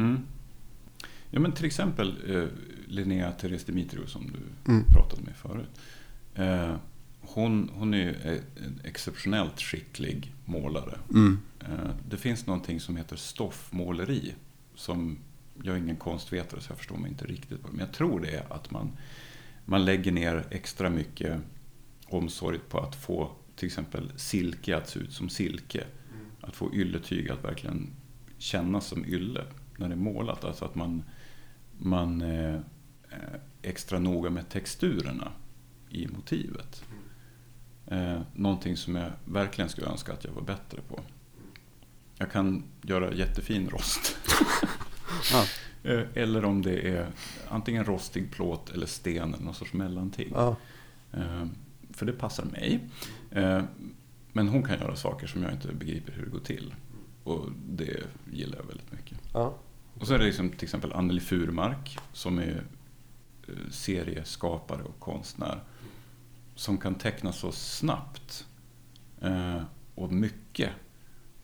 [0.00, 0.20] Mm.
[1.30, 2.44] Ja, men till exempel eh,
[2.86, 4.84] Linnea Therese Dimitriou som du Mm.
[4.84, 5.70] pratade med förut.
[6.34, 6.74] Eh,
[7.20, 8.08] hon, hon är
[8.56, 10.98] en exceptionellt skicklig målare.
[11.10, 11.38] Mm.
[11.60, 14.34] Eh, det finns någonting som heter stoffmåleri.
[14.74, 15.18] Som,
[15.62, 17.72] jag är ingen konstvetare så jag förstår mig inte riktigt på det.
[17.72, 18.90] Men jag tror det är att man,
[19.64, 21.40] man lägger ner extra mycket
[22.06, 25.84] omsorg på att få till exempel silke att se ut som silke.
[26.40, 27.90] Att få ylletyg att verkligen
[28.38, 29.44] kännas som ylle
[29.80, 30.44] när det är målat.
[30.44, 31.02] Alltså att man,
[31.78, 32.54] man eh,
[33.10, 35.32] är extra noga med texturerna
[35.90, 36.84] i motivet.
[37.86, 41.00] Eh, någonting som jag verkligen skulle önska att jag var bättre på.
[42.18, 44.16] Jag kan göra jättefin rost.
[45.32, 45.44] Ja.
[45.90, 47.06] Eh, Eller om det är
[47.48, 50.28] antingen rostig plåt eller sten eller någon sorts mellanting.
[50.34, 50.56] Ja.
[51.12, 51.46] Eh,
[51.92, 52.80] För det passar mig.
[53.30, 53.62] Eh,
[54.32, 56.74] Men hon kan göra saker som jag inte begriper hur det går till.
[57.24, 57.96] Och det
[58.32, 59.18] gillar jag väldigt mycket.
[59.32, 59.54] Ja.
[60.00, 62.64] Och så är det liksom till exempel Anneli Furmark som är
[63.48, 65.60] eh, serieskapare och konstnär.
[66.54, 68.46] Som kan teckna så snabbt
[69.20, 69.62] eh,
[69.94, 70.70] och mycket.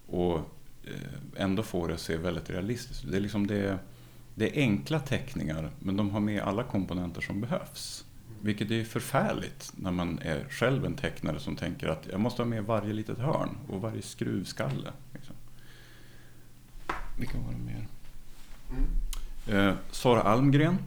[0.07, 0.37] Och
[0.85, 3.11] eh, ändå får det att se väldigt realistiskt ut.
[3.11, 3.79] Det är, liksom det,
[4.35, 8.05] det är enkla teckningar men de har med alla komponenter som behövs.
[8.43, 12.49] Vilket är förfärligt när man är själv en tecknare som tänker att jag måste ha
[12.49, 14.93] med varje litet hörn och varje skruvskalle.
[15.13, 15.37] Liksom.
[17.19, 17.87] Vilka var det mer?
[19.47, 20.79] Eh, Sara Almgren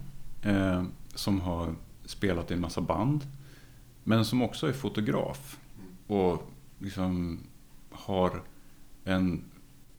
[0.41, 0.83] eh,
[1.15, 1.75] som har
[2.05, 3.27] spelat i en massa band.
[4.03, 5.59] Men som också är fotograf.
[6.07, 7.39] Och liksom
[7.91, 8.41] har
[9.03, 9.43] en,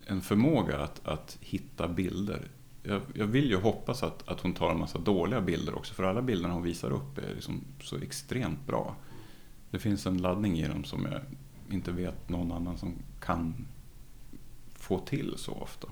[0.06, 2.48] en förmåga att, att hitta bilder.
[2.82, 5.94] Jag, jag vill ju hoppas att, att hon tar en massa dåliga bilder också.
[5.94, 8.96] För alla bilderna hon visar upp är liksom så extremt bra.
[9.70, 11.20] Det finns en laddning i dem som jag
[11.74, 13.66] inte vet någon annan som kan
[14.74, 15.88] få till så ofta.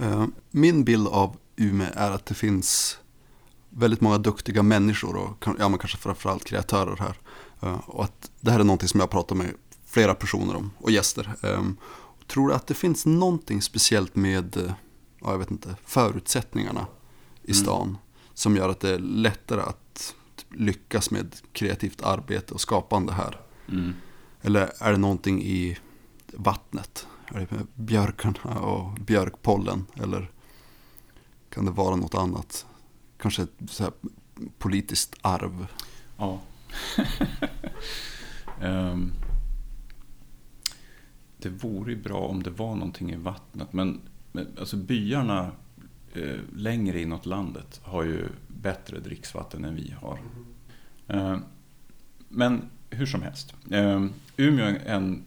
[0.00, 2.98] Eh, Min bild av Umeå är att det finns
[3.70, 7.16] väldigt många duktiga människor och ja, men kanske framförallt kreatörer här.
[7.62, 9.46] Eh, Och att det här är någonting som jag pratar med
[9.86, 11.30] flera personer om och gäster.
[11.42, 11.62] Eh,
[12.26, 14.72] Tror du att det finns någonting speciellt med eh,
[15.20, 16.86] ja, jag vet inte, förutsättningarna
[17.42, 17.62] i Mm.
[17.64, 17.98] stan
[18.34, 20.14] som gör att det är lättare att
[20.50, 23.40] lyckas med kreativt arbete och skapande här?
[23.68, 23.92] Mm.
[24.42, 25.78] Eller är det någonting i
[26.32, 27.06] vattnet?
[27.74, 29.86] Björkarna och björkpollen?
[30.02, 30.30] Eller
[31.50, 32.66] kan det vara något annat?
[33.16, 33.92] Kanske så här
[34.58, 35.66] politiskt arv?
[36.16, 36.40] Ja.
[38.62, 39.12] Ehm,
[41.38, 43.72] det vore ju bra om det var någonting i vattnet.
[43.72, 44.00] Men,
[44.32, 45.52] men alltså byarna
[46.14, 50.18] eh, längre inåt landet har ju bättre dricksvatten än vi har.
[51.08, 51.42] Ehm,
[52.28, 53.54] men hur som helst.
[53.70, 55.24] Um, Umeå är en,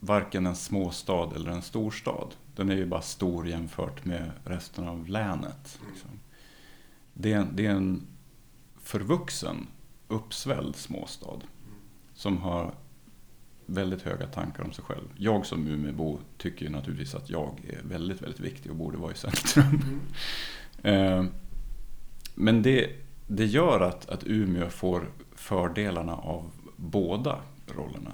[0.00, 2.34] varken en småstad eller en storstad.
[2.56, 5.80] Den är ju bara stor jämfört med resten av länet.
[5.90, 6.10] Liksom.
[7.14, 8.06] Det, är, en- det är en
[8.82, 9.66] förvuxen,
[10.08, 11.40] uppsvälld småstad
[12.14, 12.74] som har
[13.66, 15.08] väldigt höga tankar om sig själv.
[15.16, 19.12] Jag som Umeåbo tycker ju naturligtvis att jag är väldigt, väldigt viktig och borde vara
[19.12, 20.00] i centrum.
[20.82, 21.24] Eh,
[22.34, 22.90] Men det,
[23.26, 27.38] det gör att, att Umeå får fördelarna av båda
[27.76, 28.12] rollerna.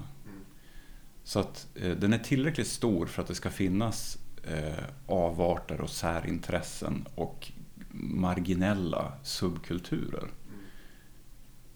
[1.25, 5.91] Så att eh, den är tillräckligt stor för att det ska finnas eh, avarter och
[5.91, 7.53] särintressen och
[7.91, 10.29] marginella subkulturer.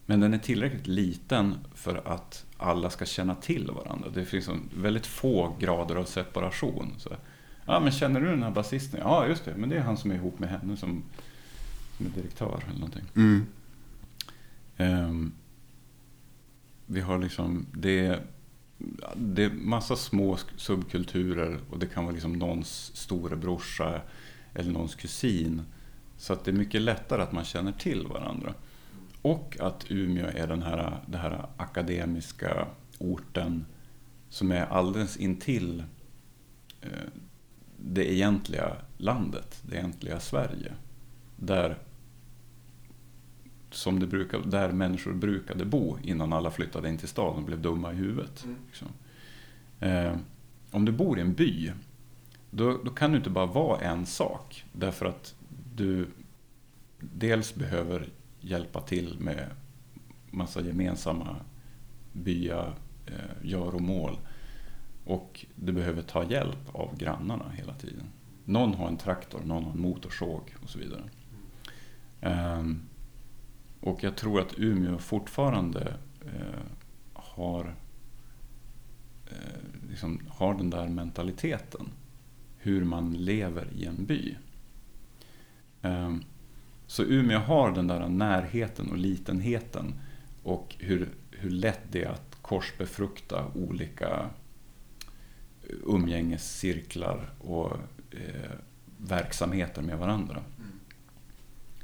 [0.07, 4.11] Men den är tillräckligt liten för att alla ska känna till varandra.
[4.15, 6.95] Det finns väldigt få grader av separation.
[6.99, 7.17] Så,
[7.67, 9.01] ja, men känner du den här basisten?
[9.03, 9.55] Ja, just det.
[9.57, 11.03] Men det är han som är ihop med henne som,
[11.97, 13.05] som är direktör eller någonting.
[13.17, 13.47] Mm.
[14.77, 15.33] Ehm,
[16.87, 18.21] vi har liksom, det
[19.17, 24.01] det är massa små subkulturer och det kan vara liksom någons storebrorsa
[24.55, 25.63] eller någons kusin.
[26.17, 28.55] Så att det är mycket lättare att man känner till varandra.
[29.23, 32.67] Och att Umeå är den här, den här akademiska
[32.99, 33.67] orten
[34.29, 35.85] som är alldeles intill
[36.81, 36.91] eh,
[37.77, 40.73] det egentliga landet, det egentliga Sverige.
[41.37, 41.79] Där
[43.71, 47.61] som det brukar, där människor brukade bo innan alla flyttade in till staden och blev
[47.61, 48.47] dumma i huvudet.
[48.67, 48.89] Liksom.
[49.81, 50.17] Eh,
[50.71, 51.73] om du bor i en by
[52.51, 54.65] då, då kan du inte bara vara en sak.
[54.73, 55.35] Därför att
[55.75, 56.07] du
[56.99, 58.09] dels behöver
[58.41, 59.51] hjälpa till med
[60.31, 61.37] massa gemensamma
[62.13, 62.73] bya,
[63.07, 64.19] eh, göromål.
[65.05, 68.05] Och du behöver ta hjälp av grannarna hela tiden.
[68.45, 71.03] Någon har en traktor, någon har en motorsåg och så vidare.
[72.21, 72.88] Um,
[73.81, 76.61] och jag tror att Umeå fortfarande eh,
[77.13, 77.75] har,
[79.27, 81.89] eh, liksom, har den där mentaliteten.
[82.59, 84.37] Hur man lever i en by.
[85.83, 86.17] Eh,
[86.87, 89.95] så Umeå har den där närheten och litenheten
[90.43, 94.31] och hur, hur lätt det är att korsbefrukta olika
[95.63, 97.77] eh, umgängescirklar och
[98.11, 98.51] eh,
[98.97, 100.43] verksamheter med varandra.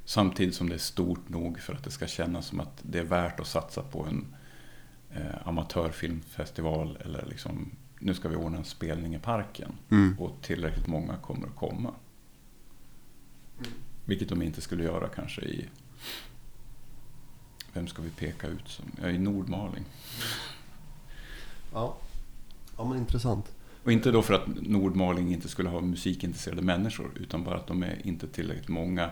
[0.04, 3.04] Samtidigt som det är stort nog för att det ska kännas som att det är
[3.04, 4.34] värt att satsa på en
[5.10, 10.16] eh, amatörfilmfestival eller liksom, nu ska vi ordna en spelning i parken Mm.
[10.18, 11.94] och tillräckligt många kommer att komma.
[14.04, 15.68] Vilket de inte skulle göra kanske i,
[17.72, 19.84] vem ska vi peka ut som, ja, i Nordmaling.
[21.72, 21.96] Ja.
[22.76, 23.52] ja, men intressant.
[23.84, 27.82] Och inte då för att Nordmaling inte skulle ha musikintresserade människor utan bara att de
[27.82, 29.10] är inte tillräckligt många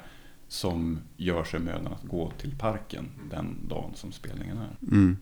[0.53, 4.77] som gör sig mödan att gå till parken den dagen som spelningen är.
[4.83, 5.17] Mm.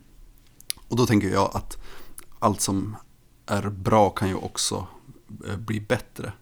[0.87, 1.77] Och då tänker jag att
[2.39, 2.95] allt som
[3.45, 4.87] är bra kan ju också
[5.47, 6.33] eh, bli bättre.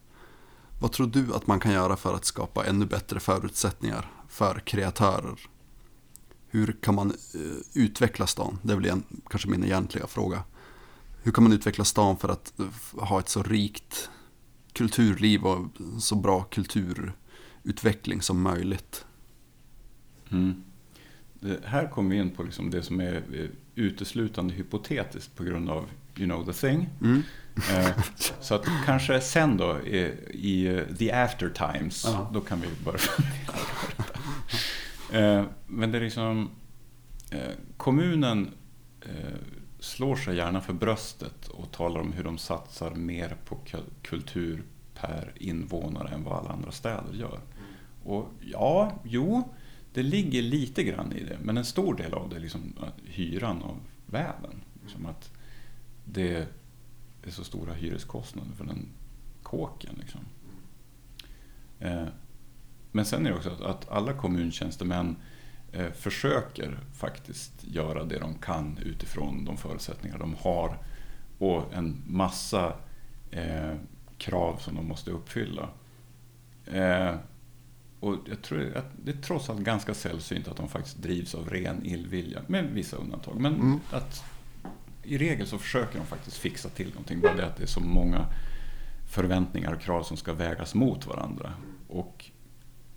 [0.79, 5.39] Vad tror du att man kan göra för att skapa ännu bättre förutsättningar för kreatörer?
[6.47, 8.59] Hur kan man eh, utveckla stan?
[8.61, 10.43] Det är väl en, kanske min egentliga fråga.
[11.23, 14.09] Hur kan man utveckla stan för att eh, ha ett så rikt
[14.73, 15.67] kulturliv och
[15.99, 17.13] så bra kultur
[17.63, 19.05] kulturutveckling som möjligt?
[20.31, 20.63] Mm.
[21.39, 23.45] Det här kommer vi in på liksom det som är eh,
[23.75, 25.85] uteslutande hypotetiskt på grund av
[26.17, 26.89] You know the thing.
[27.01, 27.23] Mm.
[27.71, 28.03] Eh,
[28.41, 32.29] Så att kanske sen då eh, i eh, the after times, Ja.
[32.33, 34.03] då kan vi börja fundera på
[35.09, 35.19] detta.
[35.19, 36.49] Eh, Men det är liksom,
[37.31, 38.49] eh, kommunen
[39.79, 44.63] slår sig gärna för bröstet och talar om hur de satsar mer på ku- kultur
[45.01, 47.39] per invånare än vad alla andra städer gör.
[48.03, 49.49] Och ja, jo,
[49.93, 52.93] det ligger lite grann i det, men en stor del av det är liksom att
[53.05, 54.61] hyran av väven.
[54.83, 55.31] Liksom att
[56.05, 56.47] det
[57.23, 58.87] är så stora hyreskostnader för den
[59.43, 59.95] kåken.
[59.99, 60.21] Liksom.
[61.79, 62.05] Eh,
[62.91, 65.15] Men sen är det också att, alla kommuntjänstemän
[65.71, 70.77] eh, försöker faktiskt göra det de kan utifrån de förutsättningar de har
[71.37, 72.73] och en massa
[73.31, 73.75] eh,
[74.19, 75.69] krav som de måste uppfylla.
[76.65, 77.15] Eh,
[77.99, 81.49] och jag tror att det är trots allt ganska sällsynt att de faktiskt drivs av
[81.49, 83.39] ren illvilja, med vissa undantag.
[83.41, 83.79] Men Mm.
[83.91, 84.23] att
[85.03, 87.19] i regel så försöker de faktiskt fixa till någonting.
[87.21, 88.25] Bara det att det är så många
[89.09, 91.53] förväntningar och krav som ska vägas mot varandra.
[91.87, 92.25] Och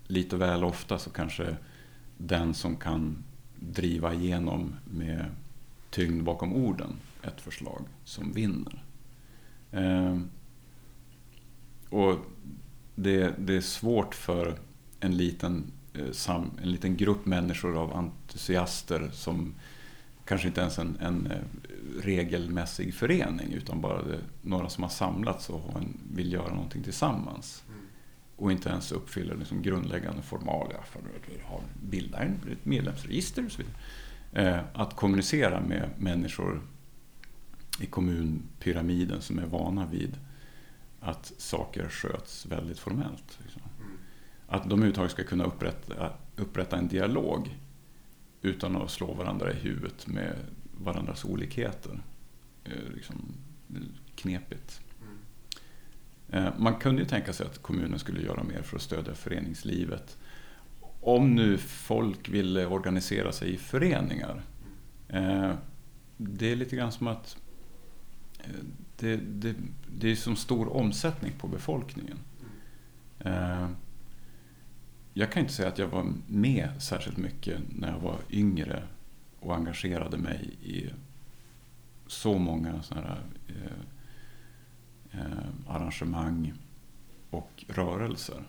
[0.06, 1.56] lite väl ofta så kanske
[2.18, 3.24] den som kan
[3.60, 5.24] driva igenom med
[5.90, 8.84] tyngd bakom orden ett förslag som vinner.
[9.72, 10.30] Ehm,
[11.92, 12.18] och
[12.94, 14.58] det, det är svårt för
[15.00, 19.54] en liten, eh, en liten grupp människor av entusiaster som
[20.24, 21.38] kanske inte ens en, en eh,
[22.02, 26.82] regelmässig förening utan bara det, några som har samlats och har en, vill göra någonting
[26.82, 27.64] tillsammans.
[28.36, 33.52] Och inte ens uppfyller liksom grundläggande formalia för att ha, bilda en, ett medlemsregister och
[33.52, 33.76] så vidare.
[34.32, 36.62] Eh, att kommunicera med människor
[37.80, 40.16] i kommunpyramiden som är vana vid
[41.02, 43.38] att saker sköts väldigt formellt.
[43.42, 43.62] Liksom.
[44.46, 47.58] Att de överhuvudtaget ska kunna upprätta, upprätta en dialog
[48.42, 50.36] utan att slå varandra i huvudet med
[50.80, 52.02] varandras olikheter.
[52.64, 53.34] Eh, liksom,
[54.16, 54.80] knepigt.
[56.28, 60.18] Eh, Man kunde ju tänka sig att kommunen skulle göra mer för att stödja föreningslivet.
[61.00, 64.42] Om nu folk ville organisera sig i föreningar.
[65.08, 65.52] Eh,
[66.16, 67.36] Det är lite grann som att
[69.02, 69.54] det, det,
[69.86, 72.18] det är som stor omsättning på befolkningen.
[73.18, 73.68] Eh,
[75.14, 78.82] jag kan inte säga att jag var med särskilt mycket när jag var yngre
[79.40, 80.90] och engagerade mig i
[82.06, 86.52] så många sådana här eh, eh, arrangemang
[87.30, 88.44] och rörelser.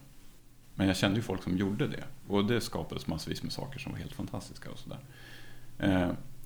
[0.76, 2.04] Men jag kände ju folk som gjorde det.
[2.28, 5.00] Och det skapades massvis med saker som var helt fantastiska och sådär.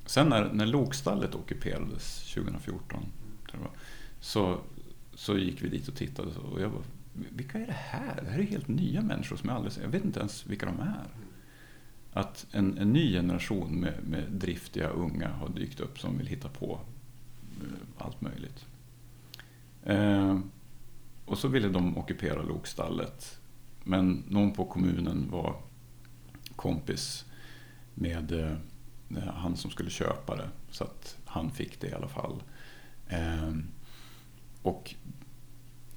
[0.06, 3.06] Sen när, när Lokstallet ockuperades 2014
[3.52, 3.72] tror jag
[4.20, 4.60] så,
[5.14, 8.22] så gick vi dit och tittade och jag bara, vilka är det här?
[8.24, 10.80] Det här är helt nya människor som jag aldrig Jag vet inte ens vilka de
[10.80, 11.06] är.
[12.14, 16.50] Att en, en ny generation med, med driftiga unga har dykt upp som vill hitta
[16.50, 16.80] på
[17.62, 18.66] eh, allt möjligt.
[19.84, 20.40] Eh,
[21.26, 23.40] och och så ville de ockupera lokstallet.
[23.84, 25.56] Men någon på kommunen var
[26.56, 27.26] kompis
[27.94, 30.50] med eh, han som skulle köpa det.
[30.70, 32.44] Så att han fick det i alla fall.
[33.08, 33.54] Eh,
[34.68, 34.96] och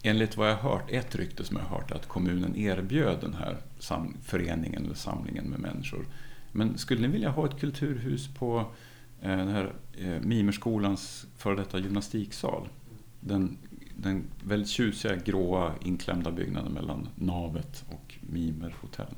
[0.03, 3.21] enligt vad jag har hört, ett rykte som jag har hört, är att kommunen erbjöd
[3.21, 3.59] den här
[4.23, 6.07] föreningen eller samlingen med människor.
[6.53, 8.59] Men skulle ni vilja ha ett kulturhus på
[9.21, 12.69] eh, den här eh, Mimerskolans före detta gymnastiksal?
[13.21, 13.59] Den,
[13.97, 19.15] den väldigt tjusiga gråa inklämda byggnaden mellan navet och Mimer hotell.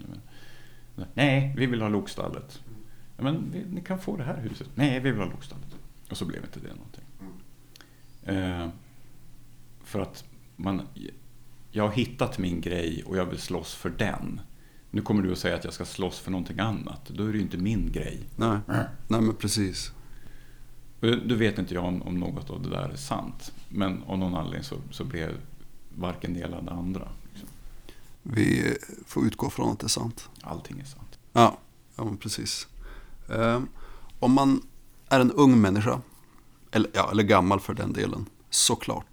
[1.14, 2.62] Nej, vi vill ha Lokstallet.
[3.16, 4.68] Ja, men vi, ni kan få det här huset.
[4.74, 5.76] Nej, vi vill ha Lokstallet.
[6.10, 7.04] Och så blev inte det någonting.
[8.22, 8.68] Eh,
[9.92, 10.24] för att
[10.56, 10.82] man,
[11.70, 14.40] jag har hittat min grej och jag vill slåss för den.
[14.90, 17.08] Nu kommer du att säga att jag ska slåss för någonting annat.
[17.08, 18.20] Då är det ju inte min grej.
[18.36, 18.58] Nej,
[19.08, 19.92] Nej men precis.
[21.00, 23.52] Du vet inte jag om, om något av det där är sant.
[23.68, 25.30] Men av någon anledning så, så blev
[25.98, 27.08] varken det ena det andra.
[27.32, 27.48] Liksom.
[28.22, 28.76] Vi
[29.06, 30.28] får utgå från att det är sant.
[30.42, 31.18] Allting är sant.
[31.32, 31.58] Ja,
[31.96, 32.66] ja men precis.
[33.26, 33.68] Um,
[34.18, 34.62] om man
[35.08, 36.00] är en ung människa,
[36.70, 39.11] eller, ja, eller gammal för den delen, såklart.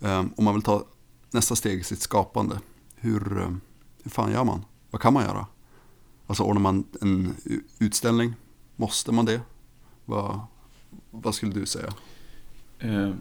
[0.00, 0.84] Um, om man vill ta
[1.30, 2.60] nästa steg i sitt skapande,
[2.94, 3.60] hur, um,
[4.02, 4.64] hur fan gör man?
[4.90, 5.46] Vad kan man göra?
[6.26, 7.34] Alltså ordnar man en
[7.78, 8.34] utställning?
[8.76, 9.40] Måste man det?
[10.04, 10.40] Vad,
[11.10, 11.94] vad skulle du säga?
[12.78, 13.12] Eh,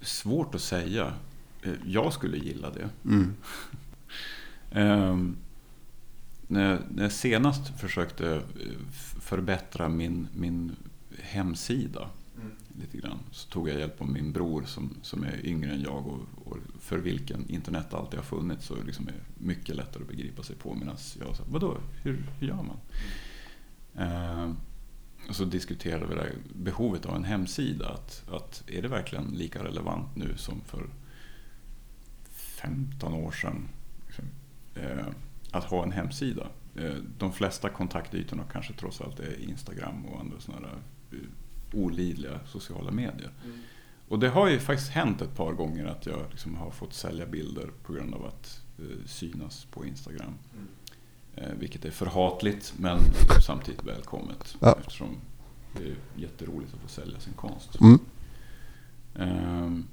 [0.00, 1.14] svårt att säga.
[1.62, 2.90] Eh, jag skulle gilla det.
[3.04, 3.34] Mm.
[4.70, 5.16] eh,
[6.46, 8.42] när, när jag senast försökte eh,
[9.20, 10.76] förbättra min, min
[11.18, 12.10] hemsida
[12.80, 16.06] lite grann så tog jag hjälp av min bror som, som är yngre än jag
[16.06, 20.42] och, och för vilken internet alltid har funnits så liksom är mycket lättare att begripa
[20.42, 20.74] sig på.
[20.74, 22.76] Medan jag sa, vadå, hur, hur gör man?
[23.94, 24.52] Eh,
[25.28, 27.88] och så diskuterade vi det behovet av en hemsida.
[27.88, 30.86] Att, att är det verkligen lika relevant nu som för
[32.32, 33.68] 15 år sedan?
[34.06, 34.24] Liksom,
[34.74, 35.06] eh,
[35.50, 36.48] att ha en hemsida.
[36.76, 41.24] Ehm, de flesta kontaktytorna kanske trots allt är Instagram och andra sådana där eh,
[41.72, 43.30] olidliga sociala medier.
[43.44, 43.58] Mm.
[44.08, 47.26] Och det har ju faktiskt hänt ett par gånger att jag liksom har fått sälja
[47.26, 50.34] bilder på grund av att eh, synas på Instagram.
[50.54, 50.68] Mm.
[51.36, 52.98] Eh, vilket är förhatligt men
[53.46, 54.56] samtidigt välkommet.
[54.60, 54.76] Ja.
[54.80, 55.16] Eftersom
[55.76, 57.80] det är jätteroligt att få sälja sin konst.
[57.80, 57.98] Mm.
[59.14, 59.84] Eh,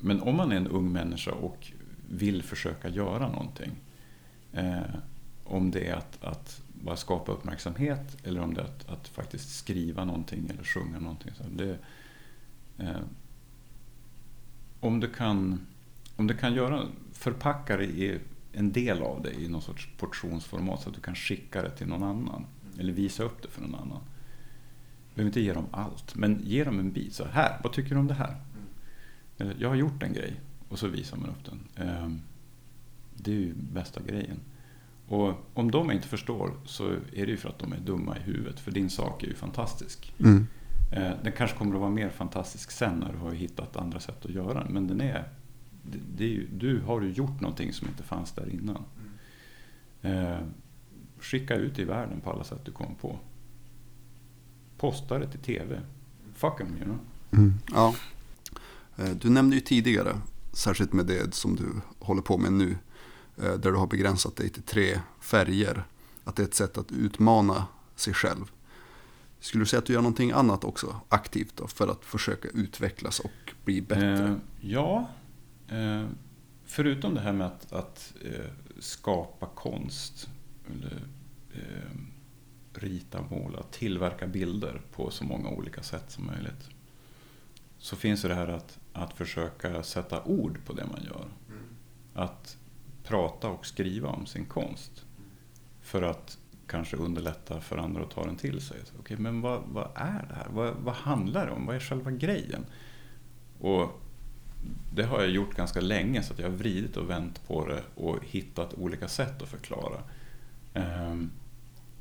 [0.00, 1.72] men om man är en ung människa och
[2.08, 3.72] vill försöka göra någonting.
[4.52, 4.80] Eh,
[5.44, 9.56] om det är att, att bara skapa uppmärksamhet eller om det är att, att faktiskt
[9.56, 11.32] skriva någonting eller sjunga någonting.
[11.36, 11.78] Så det,
[12.78, 13.00] eh,
[14.80, 15.66] om, du kan,
[16.16, 18.18] om du kan göra, förpacka det i
[18.52, 21.86] en del av det i någon sorts portionsformat så att du kan skicka det till
[21.86, 22.46] någon annan.
[22.78, 24.00] Eller visa upp det för någon annan.
[25.08, 27.14] Du behöver inte ge dem allt, men ge dem en bit.
[27.14, 28.36] Så här, vad tycker du om det här?
[29.38, 30.40] Eh, jag har gjort en grej.
[30.68, 31.88] Och så visar man upp den.
[31.88, 32.10] Eh,
[33.14, 34.40] det är ju bästa grejen.
[35.08, 38.20] Och om de inte förstår så är det ju för att de är dumma i
[38.20, 38.60] huvudet.
[38.60, 40.14] För din sak är ju fantastisk.
[40.18, 40.46] Mm.
[40.92, 44.24] Eh, den kanske kommer att vara mer fantastisk sen när du har hittat andra sätt
[44.24, 44.72] att göra den.
[44.72, 45.28] Men den är,
[46.16, 48.84] det, är ju, du har ju gjort någonting som inte fanns där innan.
[50.02, 50.38] Eh,
[51.20, 53.18] skicka ut i världen på alla sätt du kom på.
[54.78, 55.80] Posta det till TV.
[56.34, 56.98] Fuck them, you know.
[57.30, 57.54] Mm.
[57.72, 57.94] Ja.
[58.96, 60.20] Eh, du nämnde ju tidigare,
[60.52, 61.66] särskilt med det som du
[61.98, 62.76] håller på med nu,
[63.36, 65.84] där du har begränsat dig till tre färger,
[66.24, 68.44] att det är ett sätt att utmana sig själv.
[69.40, 73.20] Skulle du säga att du gör någonting annat också aktivt då, för att försöka utvecklas
[73.20, 74.28] och bli bättre?
[74.28, 75.08] Eh, ja,
[75.68, 76.06] eh,
[76.64, 80.28] förutom det här med att, att eh, skapa konst,
[80.72, 81.02] eller,
[81.54, 81.90] eh,
[82.72, 86.68] rita, måla, tillverka bilder på så många olika sätt som möjligt.
[87.78, 91.28] Så finns det här att, att försöka sätta ord på det man gör.
[91.48, 91.62] Mm.
[92.14, 92.56] Att
[93.06, 95.04] prata och skriva om sin konst.
[95.80, 98.76] För att kanske underlätta för andra att ta den till sig.
[98.80, 100.46] Okej, okay, men vad, vad, är det här?
[100.50, 101.66] Vad, vad handlar det om?
[101.66, 102.66] Vad är själva grejen?
[103.60, 104.00] Och
[104.94, 107.82] det har jag gjort ganska länge så att jag har vridit och vänt på det
[107.94, 110.02] och hittat olika sätt att förklara.
[110.74, 111.30] Ehm,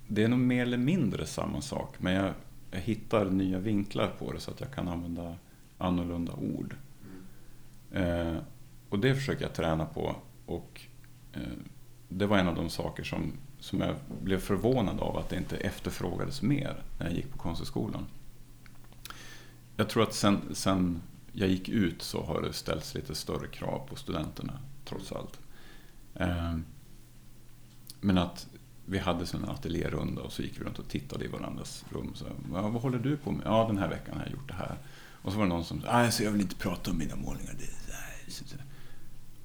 [0.08, 2.34] det är nog mer eller mindre samma sak men jag,
[2.72, 5.36] jag hittar nya vinklar på det så att jag kan använda
[5.78, 6.76] annorlunda ord.
[7.92, 8.38] Mm.
[8.90, 10.82] Och det försöker jag träna på och
[11.36, 11.42] Eh,
[12.10, 13.34] det var en av de saker som
[13.66, 18.06] som jag blev förvånad av att det inte efterfrågades mer när jag gick på Konsthögskolan.
[19.76, 23.88] Jag tror att sen, sen jag gick ut så har det ställts lite större krav
[23.90, 25.40] på studenterna trots allt.
[26.16, 26.58] Eh,
[28.02, 28.48] men att
[28.86, 32.12] vi hade en ateljérunda och så gick vi runt och tittade i varandras rum.
[32.16, 33.46] Så, ja, vad håller du på med?
[33.46, 34.78] Ja, den här veckan har jag gjort det här.
[35.22, 37.56] Och så var det någon som sa, jag vill inte prata om mina målningar.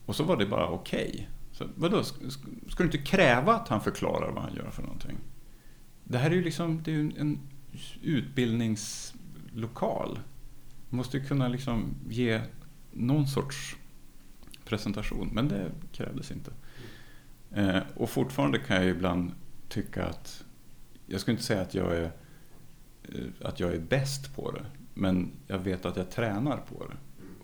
[0.07, 1.29] Och så var det bara okej.
[1.61, 2.31] Så vadå, ska,
[2.69, 5.17] ska du inte kräva att han förklarar vad han gör för någonting?
[6.05, 7.41] Det här är ju liksom det är ju en
[8.03, 10.19] utbildningslokal.
[10.89, 12.41] Man måste ju kunna liksom ge
[12.93, 13.77] någon sorts
[14.65, 16.53] presentation, men det krävdes inte.
[17.51, 19.33] Eh, och fortfarande kan jag ibland
[19.69, 20.45] tycka att,
[21.07, 22.13] jag skulle inte säga att jag är,
[23.03, 26.97] eh, att jag är bäst på det, men jag vet att jag tränar på det.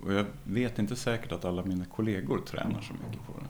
[0.02, 3.46] Och jag vet inte säkert att alla mina kollegor tränar så mycket på det.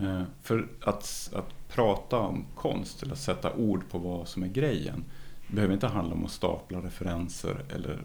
[0.00, 4.48] Eh, för att, att prata om konst, eller att sätta ord på vad som är
[4.48, 5.04] grejen,
[5.48, 8.02] behöver inte handla om att stapla referenser eller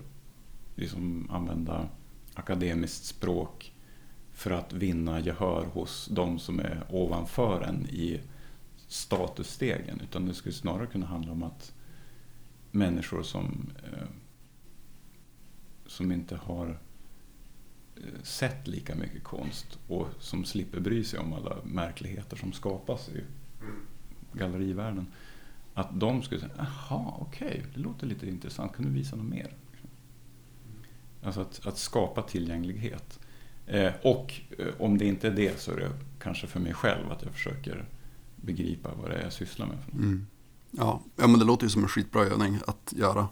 [0.75, 1.89] liksom använda
[2.33, 3.73] akademiskt språk
[4.33, 8.21] för att vinna gehör hos de som är ovanför en i
[8.87, 10.01] statusstegen.
[10.01, 11.73] Utan det skulle snarare kunna handla om att
[12.71, 14.07] människor som, eh,
[15.85, 16.79] som inte har
[18.23, 23.23] sett lika mycket konst och som slipper bry sig om alla märkligheter som skapas i
[24.33, 25.07] gallerivärlden.
[25.73, 29.25] Att de skulle säga, jaha, okej, okay, det låter lite intressant, kan du visa något
[29.25, 29.53] mer?
[31.23, 33.19] Alltså att, att skapa tillgänglighet.
[33.65, 37.11] Eh, och eh, om det inte är det så är det kanske för mig själv
[37.11, 37.85] att jag försöker
[38.35, 39.77] begripa vad det är jag sysslar med.
[39.93, 40.27] Mm.
[40.71, 43.27] Ja, ja, men det låter ju som en skitbra övning att göra.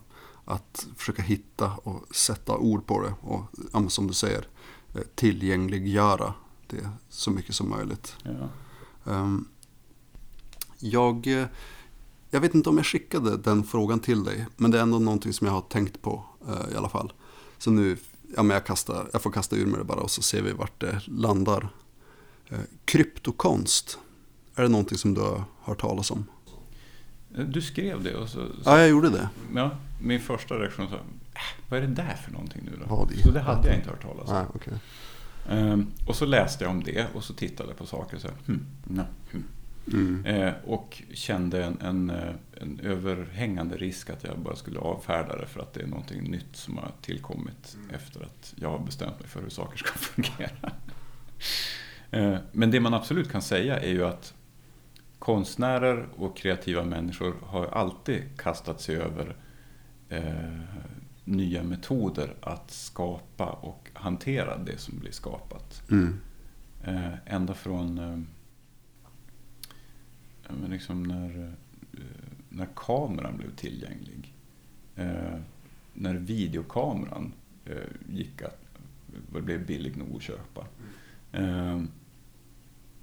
[0.46, 4.48] Att försöka hitta och sätta ord på det och ja, som du säger
[4.96, 6.34] eh, tillgängliggöra
[6.68, 8.16] det så mycket som möjligt.
[8.24, 8.50] Ja.
[9.04, 9.48] Um,
[10.80, 11.46] jag, eh,
[12.30, 15.34] jag vet inte om jag skickade den frågan till dig, men det är ändå någonting
[15.34, 17.14] som jag har tänkt på uh, i alla fall.
[17.58, 17.98] Så nu,
[18.36, 20.52] ja men jag, kastar, jag får kasta ur mig det bara och så ser vi
[20.52, 21.70] vart det landar.
[22.52, 24.00] Uh, kryptokonst,
[24.56, 26.26] är det någonting som du har hört talas om?
[27.30, 28.48] Du skrev det och så...
[28.48, 29.30] så ja, jag gjorde det.
[29.56, 29.72] Ja,
[30.04, 33.08] min första reaktion var, äh, vad är det där för någonting nu då?
[33.24, 34.36] Så det hade jag inte hört talas om.
[34.36, 34.74] Nej, okay.
[35.50, 38.28] Um, och så läste jag om det och så tittade jag på saker och så
[38.46, 39.44] hmm, no, hmm.
[39.92, 40.26] Mm.
[40.26, 45.46] Eh, och kände en, en, eh, en, överhängande risk att jag bara skulle avfärda det
[45.46, 47.90] för att det är någonting nytt som har tillkommit mm.
[47.90, 50.72] efter att jag har bestämt mig för hur saker ska fungera.
[52.12, 54.34] eh, men det man absolut kan säga är ju att
[55.20, 59.36] konstnärer och kreativa människor har alltid kastat sig över
[60.14, 60.60] eh,
[61.24, 65.84] nya metoder att skapa och hantera det som blir skapat.
[65.92, 66.20] Mm.
[66.84, 68.20] Eh, ända från eh,
[70.70, 71.54] liksom när,
[72.50, 74.34] när kameran blev tillgänglig.
[75.94, 77.34] när videokameran
[78.10, 78.60] gick att,
[79.30, 80.66] blev billig nog att köpa.
[81.32, 81.88] Mm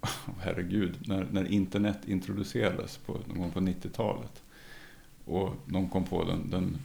[0.41, 4.43] herregud, när, när internet introducerades på, någon gång på 90-talet
[5.25, 6.77] och någon kom på den, den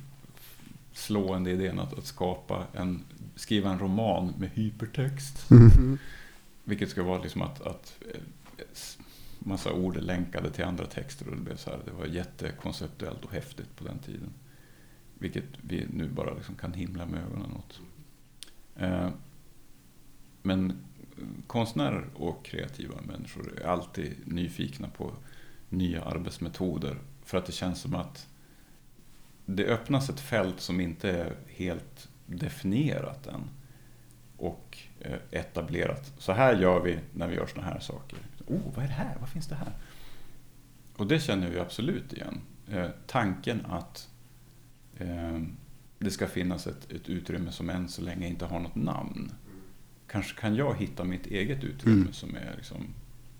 [0.98, 3.04] slående idén att, att, skapa en,
[3.36, 5.52] skriva en roman med hypertext.
[5.52, 5.98] Mm.
[6.64, 8.00] Vilket ska vara liksom att, att
[9.40, 13.32] massa ord länkade till andra texter och det blev så här, det var jättekonceptuellt och
[13.32, 14.34] häftigt på den tiden.
[15.20, 17.80] Vilket vi nu bara liksom kan himla med ögonen åt.
[18.76, 19.10] Eh,
[20.42, 20.74] men
[21.48, 25.12] konstnärer och kreativa människor är alltid nyfikna på
[25.70, 26.98] nya arbetsmetoder.
[27.24, 28.28] För att det känns som att
[29.46, 33.50] det öppnas ett fält som inte är helt definierat än.
[34.38, 36.14] Och eh, etablerat.
[36.18, 38.20] Så här gör vi när vi gör såna här saker.
[38.48, 39.18] Oh, vad är det här?
[39.20, 39.72] Vad finns det här?
[40.96, 42.42] Och det känner vi absolut igen.
[42.72, 44.10] Eh, tanken att
[44.98, 45.42] eh,
[46.00, 49.32] det ska finnas ett, ett utrymme som än så länge inte har något namn
[50.08, 52.14] kanske kan jag hitta mitt eget utrymme mm.
[52.14, 52.78] som är liksom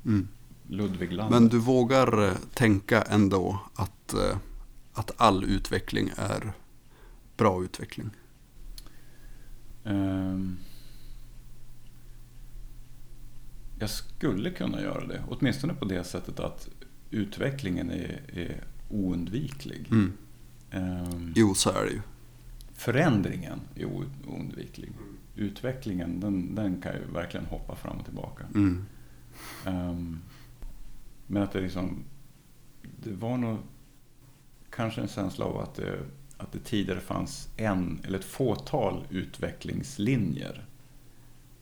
[0.06, 0.28] mm.
[0.68, 1.42] Ludviglandet.
[1.42, 4.38] Men du vågar tänka ändå att, eh,
[4.96, 6.54] att all utveckling är
[7.38, 8.10] bra utveckling?
[9.84, 10.58] Um,
[13.80, 15.24] jag skulle kunna göra det.
[15.28, 16.70] Åtminstone på det sättet att
[17.12, 19.88] utvecklingen är, är oundviklig.
[19.92, 20.14] Mm.
[20.74, 22.02] Um, jo, så är det ju.
[22.74, 23.86] Förändringen är
[24.28, 24.92] oundviklig
[25.36, 28.44] utvecklingen den, den kan ju verkligen hoppa fram och tillbaka.
[28.56, 28.86] Mm.
[29.66, 30.22] Um,
[31.28, 32.04] men att det liksom,
[33.04, 33.58] det var nog
[34.76, 36.00] kanske en känsla av att det,
[36.38, 40.66] att det tidigare fanns en eller ett fåtal utvecklingslinjer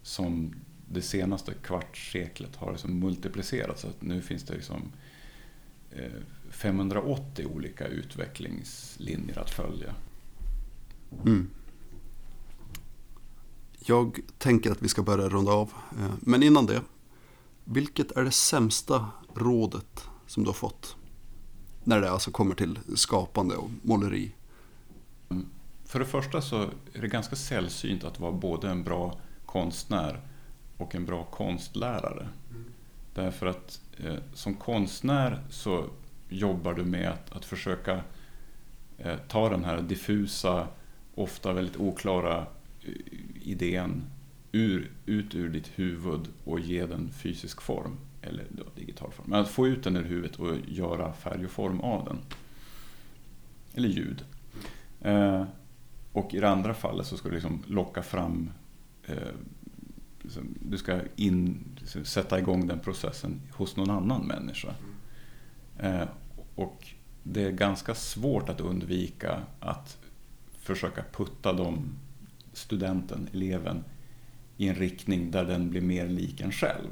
[0.02, 0.56] som
[0.88, 3.82] det senaste kvartsseklet har liksom multiplicerats.
[3.82, 4.92] Så att nu finns det liksom
[5.92, 6.12] eh,
[6.50, 9.96] 580 olika utvecklingslinjer att följa.
[11.26, 11.50] Mm.
[13.80, 15.74] Jag tänker att vi ska börja runda av.
[16.00, 16.82] Eh, men innan det,
[17.64, 20.96] vilket är det sämsta rådet som du har fått?
[21.84, 24.32] När det alltså kommer till skapande och måleri.
[25.86, 26.62] För det första så
[26.94, 30.22] är det ganska sällsynt att vara både en bra konstnär
[30.78, 32.28] och en bra konstlärare.
[33.14, 35.86] Därför att eh, som konstnär så
[36.30, 38.02] jobbar du med att, att försöka
[38.98, 40.68] eh, ta den här diffusa,
[41.16, 42.46] ofta väldigt oklara
[42.82, 42.92] eh,
[43.42, 44.04] idén
[44.52, 49.30] ur, ut ur ditt huvud och ge den fysisk form, eller då, digital form.
[49.30, 52.18] Men att få ut den ur huvudet och göra färg och form av den.
[53.74, 54.26] Eller ljud.
[55.02, 55.44] Eh,
[56.12, 58.50] och i det andra fallet så ska du liksom locka fram
[59.06, 59.34] eh,
[60.22, 64.74] liksom, du ska in, liksom, sätta igång den processen hos någon annan människa.
[65.80, 66.08] Eh,
[66.56, 66.88] och
[67.24, 69.98] det är ganska svårt att undvika att
[70.60, 71.96] försöka putta de
[72.54, 73.84] studenten, eleven,
[74.58, 76.90] i en riktning där den blir mer lik en själv.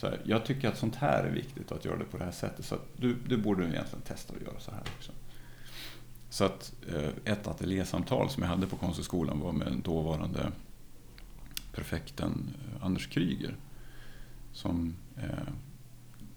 [0.00, 2.32] Så här, jag tycker att sånt här är viktigt att göra det på det här
[2.32, 2.64] sättet.
[2.64, 5.12] Så att du, du borde egentligen testa att göra så här också.
[6.30, 10.52] Så att eh, ett ateljésamtal som jag hade på Konsthögskolan var med den dåvarande
[11.72, 13.56] prefekten eh, Anders Kryger.
[14.52, 15.52] Som eh,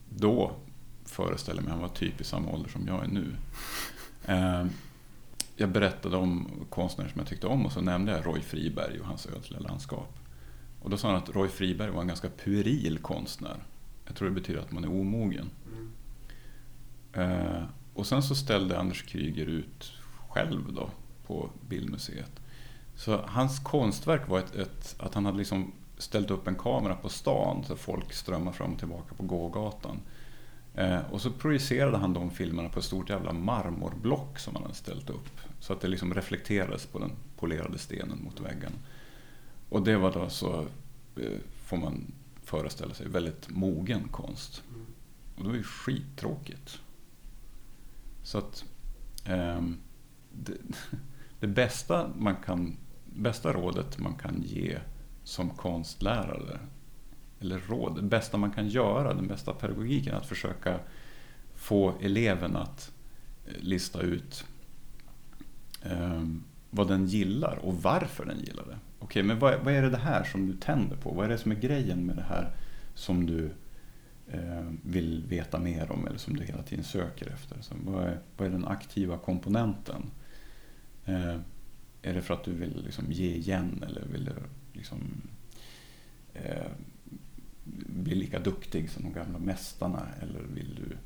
[0.10, 0.52] då
[1.06, 3.36] föreställer mig, han var typ i samma ålder som jag är nu.
[5.56, 9.08] Jag berättade om konstnärer som jag tyckte om och så nämnde jag Roy Friberg och
[9.08, 10.23] hans ödsliga landskap.
[10.84, 13.64] Och då sa han att Roy Friberg var en ganska pueril konstnär.
[14.06, 15.50] Jag tror det betyder att man är omogen.
[17.14, 17.66] Mm.
[17.94, 19.94] Och sen så ställde Anders Kryger ut
[20.30, 20.90] själv då
[21.28, 22.32] på Bildmuseet.
[22.96, 27.10] Så hans konstverk var ett, ett, att han hade liksom ställt upp en kamera på
[27.10, 30.00] stan så folk strömmar fram och tillbaka på gågatan.
[30.76, 34.76] Eh, och så projicerade han de filmerna på ett stort jävla marmorblock som han hade
[34.76, 35.40] ställt upp.
[35.60, 38.72] Så att det liksom reflekterades på den polerade stenen mot väggen.
[39.74, 40.66] Och det var då så,
[41.16, 42.12] eh, får man
[42.44, 44.64] föreställa sig, väldigt mogen konst.
[45.36, 46.80] Och det var ju skittråkigt.
[48.24, 48.66] Så att
[49.26, 49.62] eh,
[50.32, 50.54] det,
[51.40, 54.78] det, bästa, man kan, bästa rådet man kan ge
[55.24, 56.60] som konstlärare,
[57.40, 60.80] eller råd, det bästa man kan göra, den bästa pedagogiken, att försöka
[61.56, 62.92] få eleven att
[63.46, 64.46] eh, lista ut
[65.82, 66.24] eh,
[66.70, 68.78] vad den gillar och varför den gillar det.
[69.04, 71.12] Okej, men vad, vad, är det här som du tänder på?
[71.12, 72.52] Vad är det som är grejen med det här
[72.94, 73.52] som du
[74.28, 77.62] eh, vill veta mer om eller som du hela tiden söker efter?
[77.62, 80.12] Så vad, är, vad är den aktiva komponenten?
[81.06, 81.36] Eh,
[82.02, 84.34] är det för att du vill liksom ge igen eller vill du
[84.74, 85.00] liksom,
[86.34, 86.72] eh,
[87.86, 90.08] bli lika duktig som de gamla mästarna?
[90.22, 90.98] Eller vill du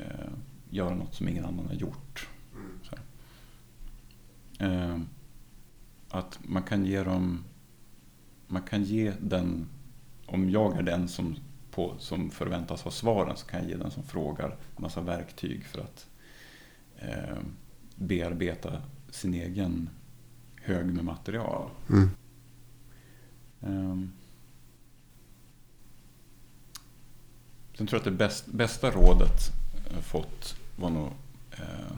[0.00, 0.30] eh,
[0.70, 2.28] göra något som ingen annan har gjort?
[6.12, 7.44] Eh, att man kan ge dem...
[8.46, 9.68] Man kan ge den...
[10.26, 11.36] Om jag är den som,
[11.70, 15.64] på, som förväntas ha svaren så kan jag ge den som frågar en massa verktyg
[15.64, 16.06] för att
[16.96, 17.38] eh,
[17.94, 19.90] bearbeta sin egen
[20.62, 21.70] hög med material.
[21.90, 22.10] Mm.
[23.60, 24.12] Um,
[27.74, 29.52] sen tror jag att det bäst, bästa rådet
[29.94, 31.10] jag fått var nog,
[31.50, 31.92] eh,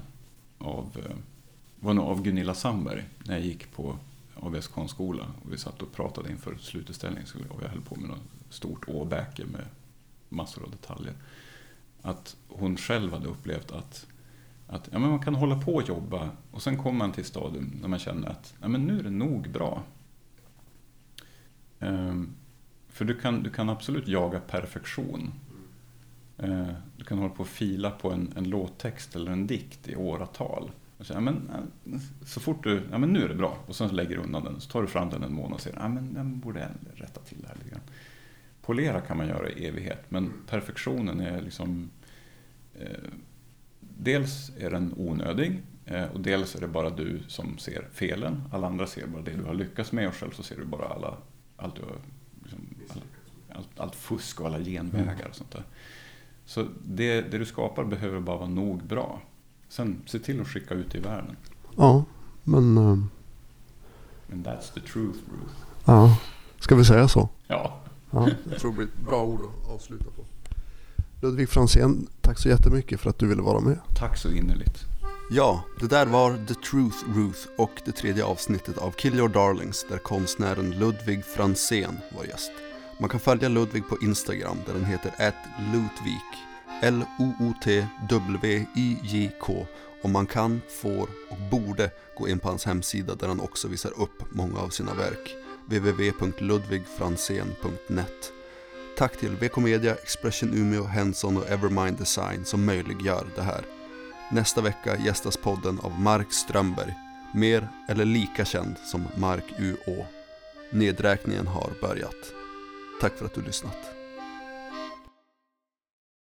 [0.58, 1.16] av, eh,
[1.80, 3.98] var nog av Gunilla Sandberg när jag gick på
[4.40, 8.22] ABS konstskola och vi satt och pratade inför slututställningen och jag höll på med något
[8.48, 9.64] stort åbäke med
[10.28, 11.14] massor av detaljer.
[12.02, 14.06] Att hon själv hade upplevt att
[14.70, 17.26] att ja, men man kan hålla på och jobba och sen kommer man till ett
[17.26, 19.82] stadium när man känner att ja, men nu är det nog bra.
[21.78, 22.34] Ehm,
[22.88, 25.32] för du kan, du kan absolut jaga perfektion.
[26.38, 29.96] Ehm, du kan hålla på och fila på en, en låttext eller en dikt i
[29.96, 30.70] åratal.
[31.00, 31.50] Och så, ja, men,
[32.24, 34.60] så fort du, ja men nu är det bra, och sen lägger du undan den,
[34.60, 37.38] så tar du fram den en månad och säger, ja men jag borde rätta till
[37.42, 37.80] det här lite grann.
[38.62, 41.90] Polera kan man göra i evighet, men perfektionen är liksom
[42.74, 43.10] eh,
[43.80, 48.42] dels är den onödig eh, och dels är det bara du som ser felen.
[48.52, 50.88] Alla andra ser bara det du har lyckats med och själv så ser du bara
[50.88, 51.16] alla,
[51.56, 51.96] allt, du har,
[52.42, 53.02] liksom, all,
[53.48, 55.64] allt, allt, fusk och alla genvägar och sånt där.
[56.44, 59.20] Så det, det, du skapar behöver bara vara nog bra.
[59.70, 61.36] Sen se till att skicka ut i världen.
[61.76, 62.04] Ja,
[62.44, 62.78] men...
[62.78, 62.98] Uh...
[64.32, 65.54] And that's the truth, Ruth.
[65.84, 66.18] Ja,
[66.60, 67.28] ska vi säga så?
[67.46, 67.80] Ja.
[68.10, 68.28] ja.
[68.50, 70.24] Jag tror det blir ett bra ord att avsluta på.
[71.22, 73.78] Ludvig Franzén, tack så jättemycket för att du ville vara med.
[73.96, 74.84] Tack så innerligt.
[75.30, 79.86] Ja, det där var The Truth Ruth och det tredje avsnittet av Kill Your Darlings
[79.88, 82.50] där konstnären Ludvig Franzén var gäst.
[83.00, 85.12] Man kan följa Ludvig på Instagram där den heter
[85.72, 86.49] @lutvik,
[86.82, 89.66] L-O-O-T-W-I-J-K
[90.02, 94.00] och man kan, får och borde gå in på hans hemsida där han också visar
[94.00, 95.36] upp många av sina verk
[95.66, 98.32] www.ludvigfranzén.net
[98.96, 103.64] Tack till VK Media, Expression Umeå, Henson och Evermind Design som möjliggör det här.
[104.32, 106.94] Nästa vecka gästas podden av Mark Strömberg,
[107.34, 110.06] mer eller lika känd som Mark UÅ.
[110.70, 112.32] Nedräkningen har börjat.
[113.00, 113.99] Tack för att du lyssnat.